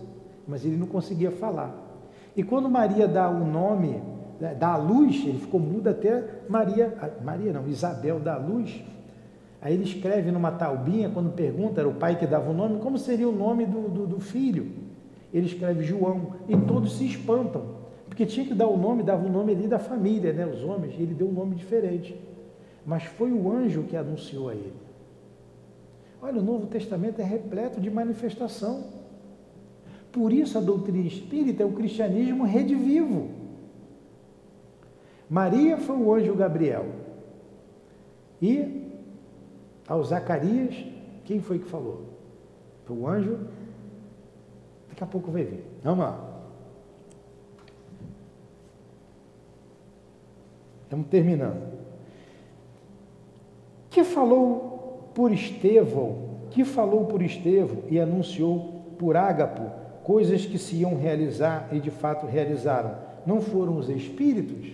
[0.47, 1.74] mas ele não conseguia falar.
[2.37, 4.01] E quando Maria dá o nome,
[4.61, 8.80] dá a luz, ele ficou mudo até Maria, Maria não, Isabel dá a luz.
[9.62, 12.98] Aí ele escreve numa taubinha, quando pergunta, era o pai que dava o nome, como
[12.98, 14.72] seria o nome do, do, do filho?
[15.32, 17.62] Ele escreve João, e todos se espantam,
[18.08, 20.94] porque tinha que dar o nome, dava o nome ali da família, né, os homens,
[20.98, 22.20] e ele deu um nome diferente.
[22.84, 24.74] Mas foi o anjo que anunciou a ele.
[26.20, 28.84] Olha, o Novo Testamento é repleto de manifestação.
[30.10, 33.30] Por isso a doutrina espírita é o cristianismo redivivo.
[35.30, 36.86] Maria foi o anjo Gabriel.
[38.40, 38.82] E
[39.93, 40.74] ao Zacarias,
[41.26, 42.05] quem foi que falou?
[42.86, 43.38] Foi o anjo.
[44.88, 45.62] Daqui a pouco vai vir.
[45.82, 46.32] Vamos lá.
[50.84, 51.78] Estamos terminando.
[53.90, 59.70] Que falou por Estevão, que falou por Estevão e anunciou por Ágapo
[60.03, 62.97] coisas que se iam realizar e de fato realizaram.
[63.26, 64.72] Não foram os espíritos?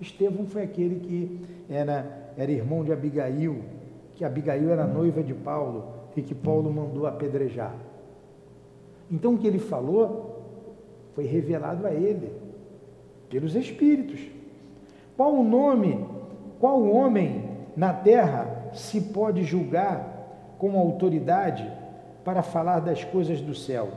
[0.00, 1.40] Estevão foi aquele que
[1.72, 3.62] era, era irmão de Abigail,
[4.20, 7.74] que Abigail era noiva de Paulo e que Paulo mandou apedrejar.
[9.10, 10.42] Então o que ele falou
[11.14, 12.30] foi revelado a ele
[13.30, 14.20] pelos espíritos.
[15.16, 16.04] Qual o nome,
[16.58, 21.66] qual homem na terra se pode julgar com autoridade
[22.22, 23.88] para falar das coisas do céu?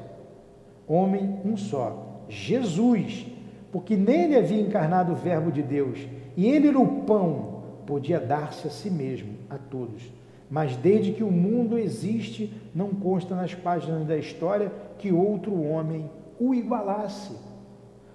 [0.88, 3.28] Homem um só, Jesus,
[3.74, 6.00] porque nele havia encarnado o Verbo de Deus,
[6.38, 7.53] e ele era o pão,
[7.86, 10.04] podia dar-se a si mesmo, a todos.
[10.50, 16.10] Mas desde que o mundo existe, não consta nas páginas da história que outro homem
[16.40, 17.36] o igualasse.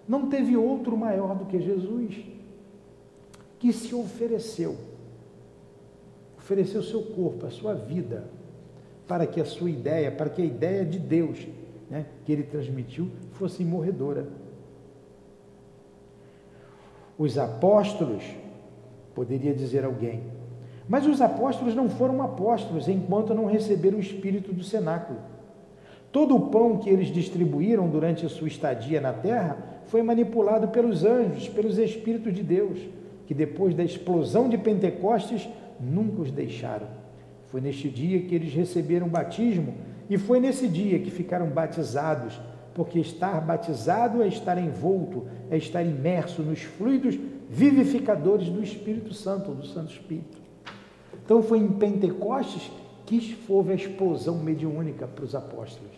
[0.06, 2.16] Não teve outro maior do que Jesus,
[3.58, 4.76] que se ofereceu
[6.48, 8.24] ofereceu seu corpo, a sua vida,
[9.06, 11.46] para que a sua ideia, para que a ideia de Deus
[11.90, 14.26] né, que ele transmitiu fosse morredora.
[17.18, 18.24] Os apóstolos,
[19.18, 20.20] poderia dizer alguém,
[20.88, 25.18] mas os apóstolos não foram apóstolos enquanto não receberam o espírito do cenáculo.
[26.12, 31.04] Todo o pão que eles distribuíram durante a sua estadia na terra foi manipulado pelos
[31.04, 32.78] anjos, pelos espíritos de Deus,
[33.26, 35.48] que depois da explosão de Pentecostes
[35.80, 36.86] nunca os deixaram.
[37.46, 39.74] Foi neste dia que eles receberam o batismo
[40.08, 42.40] e foi nesse dia que ficaram batizados,
[42.78, 47.18] porque estar batizado é estar envolto, é estar imerso nos fluidos
[47.50, 50.38] vivificadores do Espírito Santo, do Santo Espírito.
[51.24, 52.70] Então foi em Pentecostes
[53.04, 55.90] que houve a explosão mediúnica para os apóstolos.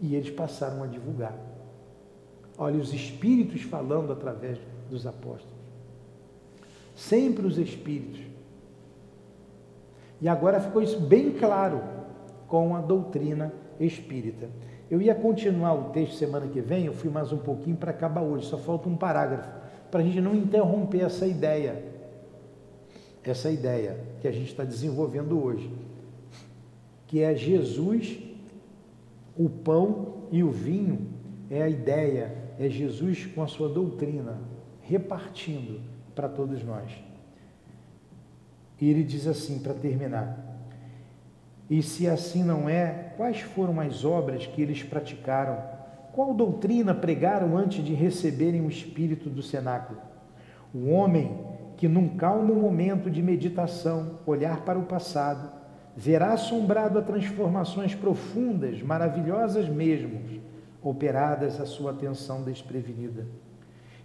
[0.00, 1.36] E eles passaram a divulgar.
[2.56, 5.58] Olha, os espíritos falando através dos apóstolos.
[6.94, 8.20] Sempre os espíritos.
[10.20, 11.82] E agora ficou isso bem claro
[12.46, 14.48] com a doutrina espírita.
[14.90, 18.22] Eu ia continuar o texto semana que vem, eu fui mais um pouquinho para acabar
[18.22, 19.48] hoje, só falta um parágrafo,
[19.90, 21.94] para a gente não interromper essa ideia
[23.30, 25.70] essa ideia que a gente está desenvolvendo hoje,
[27.06, 28.18] que é Jesus,
[29.36, 31.08] o pão e o vinho,
[31.50, 34.38] é a ideia, é Jesus com a sua doutrina,
[34.82, 35.80] repartindo
[36.14, 36.90] para todos nós.
[38.80, 40.53] E ele diz assim, para terminar:
[41.74, 45.58] E se assim não é, quais foram as obras que eles praticaram?
[46.12, 49.98] Qual doutrina pregaram antes de receberem o espírito do cenáculo?
[50.72, 51.36] O homem
[51.76, 55.50] que num calmo momento de meditação, olhar para o passado,
[55.96, 60.20] verá assombrado a transformações profundas, maravilhosas mesmo,
[60.80, 63.26] operadas à sua atenção desprevenida.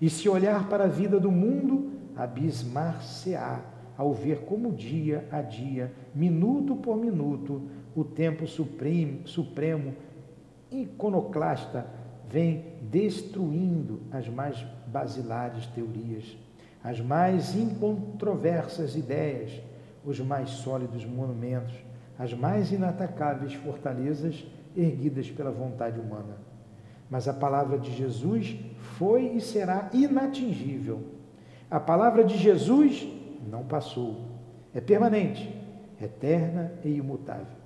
[0.02, 3.60] E se olhar para a vida do mundo, abismar-se-á
[4.00, 7.62] ao ver como dia a dia, minuto por minuto,
[7.94, 9.94] o tempo supremo, supremo
[10.72, 11.86] iconoclasta
[12.28, 16.38] vem destruindo as mais basilares teorias
[16.84, 19.62] as mais incontroversas ideias,
[20.06, 21.76] os mais sólidos monumentos,
[22.18, 24.46] as mais inatacáveis fortalezas
[24.76, 26.38] erguidas pela vontade humana.
[27.10, 28.58] Mas a palavra de Jesus
[28.98, 31.02] foi e será inatingível.
[31.70, 33.08] A palavra de Jesus
[33.48, 34.22] não passou,
[34.74, 35.54] é permanente,
[36.02, 37.60] eterna e imutável.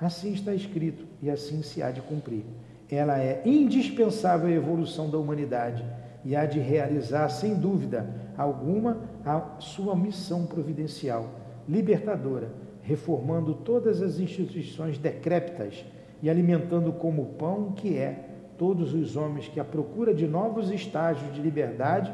[0.00, 2.44] Assim está escrito e assim se há de cumprir.
[2.90, 5.84] Ela é indispensável à evolução da humanidade
[6.24, 11.28] e há de realizar, sem dúvida, alguma a sua missão providencial,
[11.68, 12.50] libertadora,
[12.82, 15.84] reformando todas as instituições decrépitas
[16.20, 18.28] e alimentando como pão que é
[18.58, 22.12] todos os homens que, à procura de novos estágios de liberdade,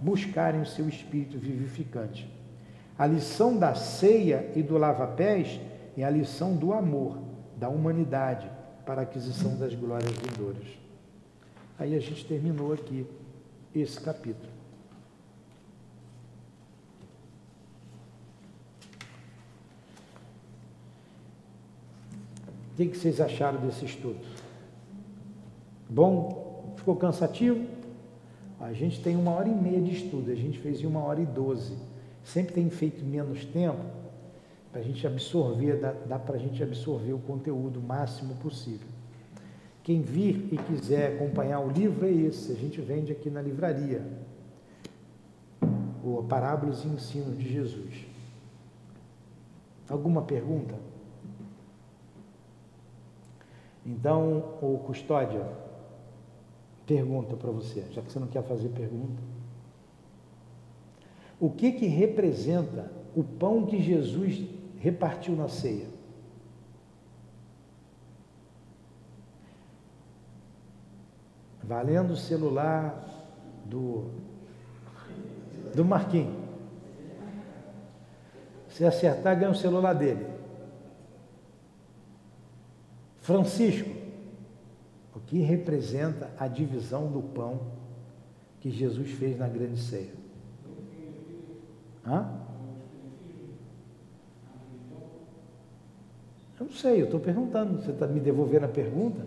[0.00, 2.30] buscarem o seu espírito vivificante.
[2.98, 5.60] A lição da ceia e do lava-pés
[5.96, 7.18] é a lição do amor,
[7.56, 8.50] da humanidade,
[8.84, 10.66] para a aquisição das glórias vindouras.
[11.78, 13.06] Aí a gente terminou aqui
[13.74, 14.56] esse capítulo.
[22.72, 24.20] O que vocês acharam desse estudo?
[25.88, 26.74] Bom?
[26.76, 27.66] Ficou cansativo?
[28.60, 31.20] A gente tem uma hora e meia de estudo, a gente fez em uma hora
[31.20, 31.76] e doze.
[32.24, 33.84] Sempre tem feito menos tempo
[34.72, 38.88] para a gente absorver, dá, dá para a gente absorver o conteúdo o máximo possível.
[39.82, 44.02] Quem vir e quiser acompanhar o livro é esse, a gente vende aqui na livraria.
[46.02, 48.04] O Parábolas e Ensinos de Jesus.
[49.88, 50.74] Alguma pergunta?
[53.84, 55.46] Então, o custódia
[56.86, 59.22] pergunta para você, já que você não quer fazer pergunta.
[61.40, 65.88] O que que representa o pão que Jesus repartiu na ceia?
[71.62, 73.04] Valendo o celular
[73.64, 74.10] do
[75.74, 76.34] do Marquinhos.
[78.70, 80.26] Se acertar, ganha o celular dele.
[83.20, 83.90] Francisco,
[85.26, 87.60] que representa a divisão do pão
[88.60, 90.14] que Jesus fez na grande ceia?
[92.06, 92.30] Hã?
[96.58, 97.82] Eu não sei, eu estou perguntando.
[97.82, 99.26] Você está me devolvendo a pergunta?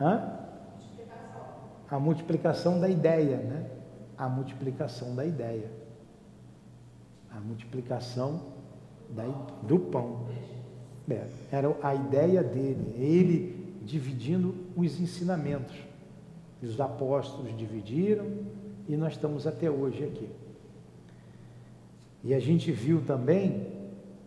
[0.00, 0.38] Hã?
[1.90, 3.70] A multiplicação da ideia, né?
[4.16, 5.70] A multiplicação da ideia.
[7.30, 8.40] A multiplicação
[9.10, 9.24] da,
[9.62, 10.26] do pão.
[11.10, 13.53] É, era a ideia dele, ele
[13.84, 15.76] dividindo os ensinamentos.
[16.62, 18.26] Os apóstolos dividiram
[18.88, 20.28] e nós estamos até hoje aqui.
[22.22, 23.66] E a gente viu também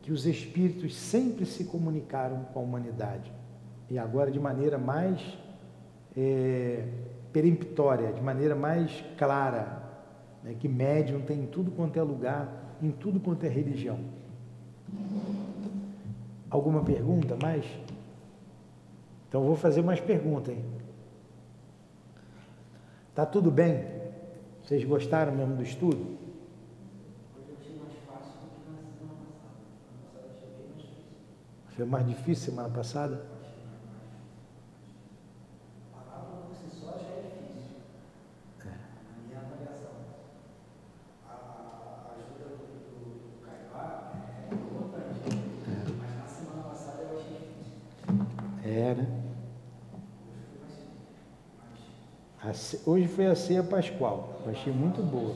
[0.03, 3.31] que os espíritos sempre se comunicaram com a humanidade.
[3.89, 5.19] E agora de maneira mais
[6.15, 6.87] é,
[7.33, 9.83] peremptória, de maneira mais clara,
[10.43, 13.99] né, que médium tem em tudo quanto é lugar, em tudo quanto é religião.
[16.49, 17.65] Alguma pergunta mais?
[19.27, 20.63] Então vou fazer mais perguntas, hein?
[23.13, 23.85] Tá tudo bem?
[24.63, 26.17] Vocês gostaram mesmo do estudo?
[27.35, 29.55] Hoje eu achei mais fácil do que na semana passada.
[30.03, 31.05] Na passada achei bem mais difícil.
[31.75, 33.15] Foi mais difícil semana passada?
[33.41, 34.07] Achei mais mais.
[35.93, 37.77] A palavra por si só já é difícil.
[38.65, 39.95] Na minha avaliação.
[41.27, 44.13] A, a ajuda do, do, do Caibá
[44.51, 45.29] é importante.
[45.99, 47.73] Mas na semana passada eu achei difícil.
[48.63, 49.05] É, né?
[49.07, 51.07] Hoje foi mais simples.
[51.59, 52.46] A ce-
[52.85, 54.41] Hoje foi a ceia pascual.
[54.45, 55.35] Eu achei muito boa.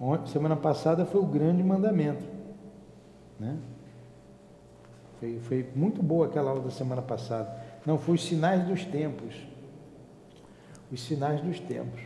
[0.00, 2.24] Ontem- Semana passada foi o grande mandamento.
[3.38, 3.56] Né?
[5.18, 7.54] Foi, foi muito boa aquela aula da semana passada.
[7.84, 9.34] Não, foi os sinais dos tempos.
[10.90, 12.00] Os sinais dos tempos.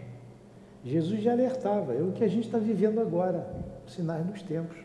[0.84, 3.48] Jesus já alertava, é o que a gente está vivendo agora,
[3.86, 4.76] os sinais dos tempos.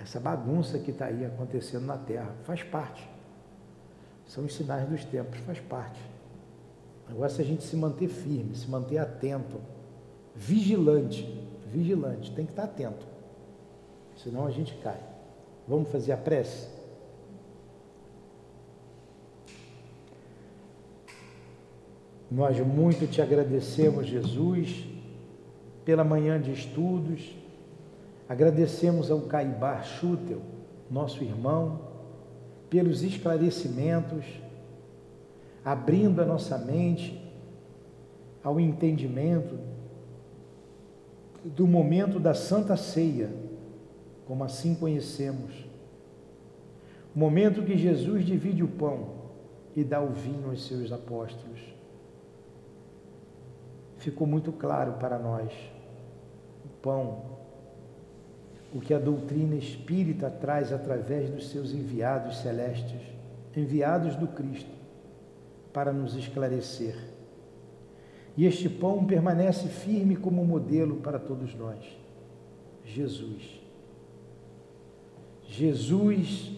[0.00, 3.08] Essa bagunça que está aí acontecendo na Terra faz parte.
[4.30, 6.00] São os sinais dos tempos, faz parte.
[7.08, 9.60] Agora, se a gente se manter firme, se manter atento,
[10.36, 11.26] vigilante,
[11.66, 13.04] vigilante, tem que estar atento,
[14.16, 15.00] senão a gente cai.
[15.66, 16.68] Vamos fazer a prece?
[22.30, 24.84] Nós muito te agradecemos, Jesus,
[25.84, 27.34] pela manhã de estudos.
[28.28, 30.40] Agradecemos ao Caibar Schutel,
[30.88, 31.89] nosso irmão,
[32.70, 34.24] pelos esclarecimentos,
[35.64, 37.20] abrindo a nossa mente
[38.42, 39.58] ao entendimento
[41.44, 43.30] do momento da Santa Ceia,
[44.26, 45.52] como assim conhecemos.
[47.14, 49.20] Momento que Jesus divide o pão
[49.74, 51.60] e dá o vinho aos seus apóstolos.
[53.98, 55.52] Ficou muito claro para nós
[56.64, 57.39] o pão,
[58.72, 63.00] o que a doutrina espírita traz através dos seus enviados celestes,
[63.56, 64.70] enviados do Cristo,
[65.72, 66.96] para nos esclarecer.
[68.36, 71.84] E este pão permanece firme como modelo para todos nós.
[72.84, 73.60] Jesus.
[75.46, 76.52] Jesus,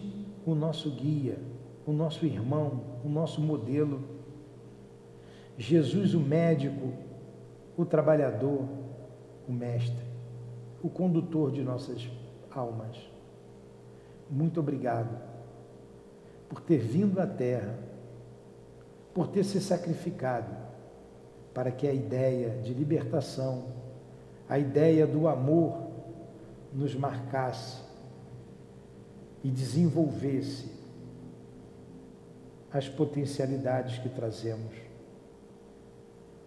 [0.45, 1.37] o nosso guia,
[1.85, 4.01] o nosso irmão, o nosso modelo.
[5.57, 6.93] Jesus, o médico,
[7.75, 8.67] o trabalhador,
[9.47, 10.12] o mestre,
[10.83, 12.11] o condutor de nossas
[12.51, 12.97] almas.
[14.29, 15.17] Muito obrigado
[16.49, 17.79] por ter vindo à Terra,
[19.13, 20.53] por ter se sacrificado
[21.53, 23.67] para que a ideia de libertação,
[24.49, 25.87] a ideia do amor
[26.73, 27.81] nos marcasse
[29.43, 30.69] e desenvolvesse
[32.71, 34.73] as potencialidades que trazemos.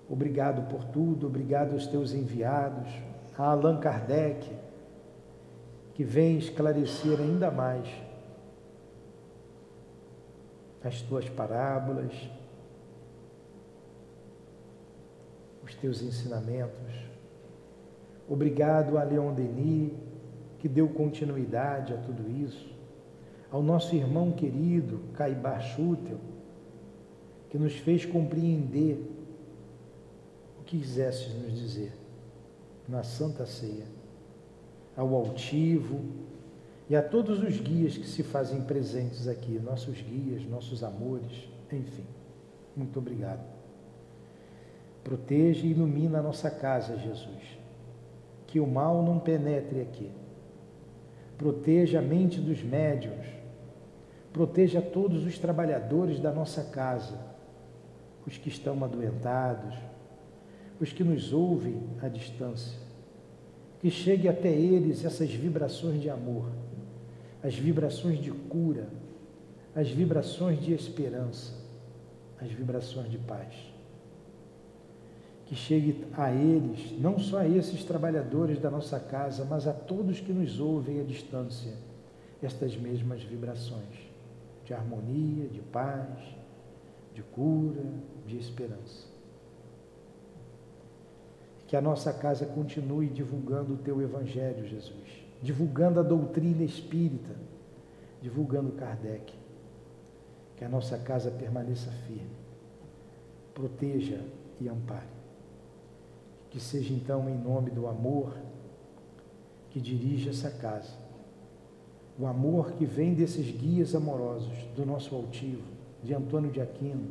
[0.09, 2.89] Obrigado por tudo, obrigado aos teus enviados,
[3.39, 4.51] a Allan Kardec,
[5.95, 7.87] que vem esclarecer ainda mais
[10.83, 12.13] as tuas parábolas,
[15.63, 16.95] os teus ensinamentos.
[18.29, 19.93] Obrigado a Leon Denis,
[20.59, 22.75] que deu continuidade a tudo isso.
[23.51, 26.19] Ao nosso irmão querido, Caibar Schutel,
[27.51, 28.99] que nos fez compreender
[30.61, 32.06] o que quisesses nos dizer
[32.89, 33.87] na Santa Ceia.
[34.97, 36.01] Ao altivo
[36.89, 42.05] e a todos os guias que se fazem presentes aqui, nossos guias, nossos amores, enfim.
[42.77, 43.45] Muito obrigado.
[45.03, 47.59] Proteja e ilumina a nossa casa, Jesus.
[48.47, 50.11] Que o mal não penetre aqui.
[51.37, 53.27] Proteja a mente dos médiuns.
[54.33, 57.19] Proteja todos os trabalhadores da nossa casa,
[58.27, 59.75] os que estão adoentados,
[60.81, 62.79] os que nos ouvem à distância.
[63.81, 66.51] Que chegue até eles essas vibrações de amor,
[67.43, 68.89] as vibrações de cura,
[69.75, 71.53] as vibrações de esperança,
[72.41, 73.77] as vibrações de paz
[75.47, 80.19] que chegue a eles, não só a esses trabalhadores da nossa casa, mas a todos
[80.19, 81.73] que nos ouvem à distância,
[82.43, 84.07] estas mesmas vibrações
[84.65, 86.19] de harmonia, de paz,
[87.15, 87.85] de cura,
[88.27, 89.16] de esperança.
[91.67, 97.35] Que a nossa casa continue divulgando o teu evangelho, Jesus, divulgando a doutrina espírita,
[98.23, 99.33] divulgando Kardec.
[100.57, 102.37] Que a nossa casa permaneça firme,
[103.53, 104.21] proteja
[104.61, 105.17] e ampare
[106.57, 108.35] que seja então em nome do amor
[109.69, 110.95] que dirige essa casa.
[112.19, 115.65] O amor que vem desses guias amorosos, do nosso altivo,
[116.03, 117.11] de Antônio de Aquino.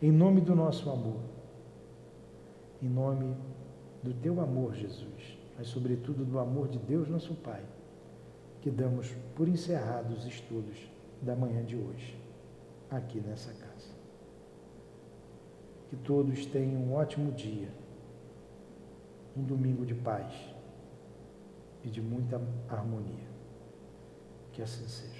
[0.00, 1.20] Em nome do nosso amor.
[2.82, 3.34] Em nome
[4.02, 7.62] do teu amor, Jesus, mas sobretudo do amor de Deus, nosso Pai,
[8.60, 10.76] que damos por encerrados os estudos
[11.22, 12.20] da manhã de hoje,
[12.90, 13.94] aqui nessa casa.
[15.88, 17.68] Que todos tenham um ótimo dia,
[19.36, 20.32] um domingo de paz
[21.84, 23.26] e de muita harmonia.
[24.52, 25.15] Que assim seja.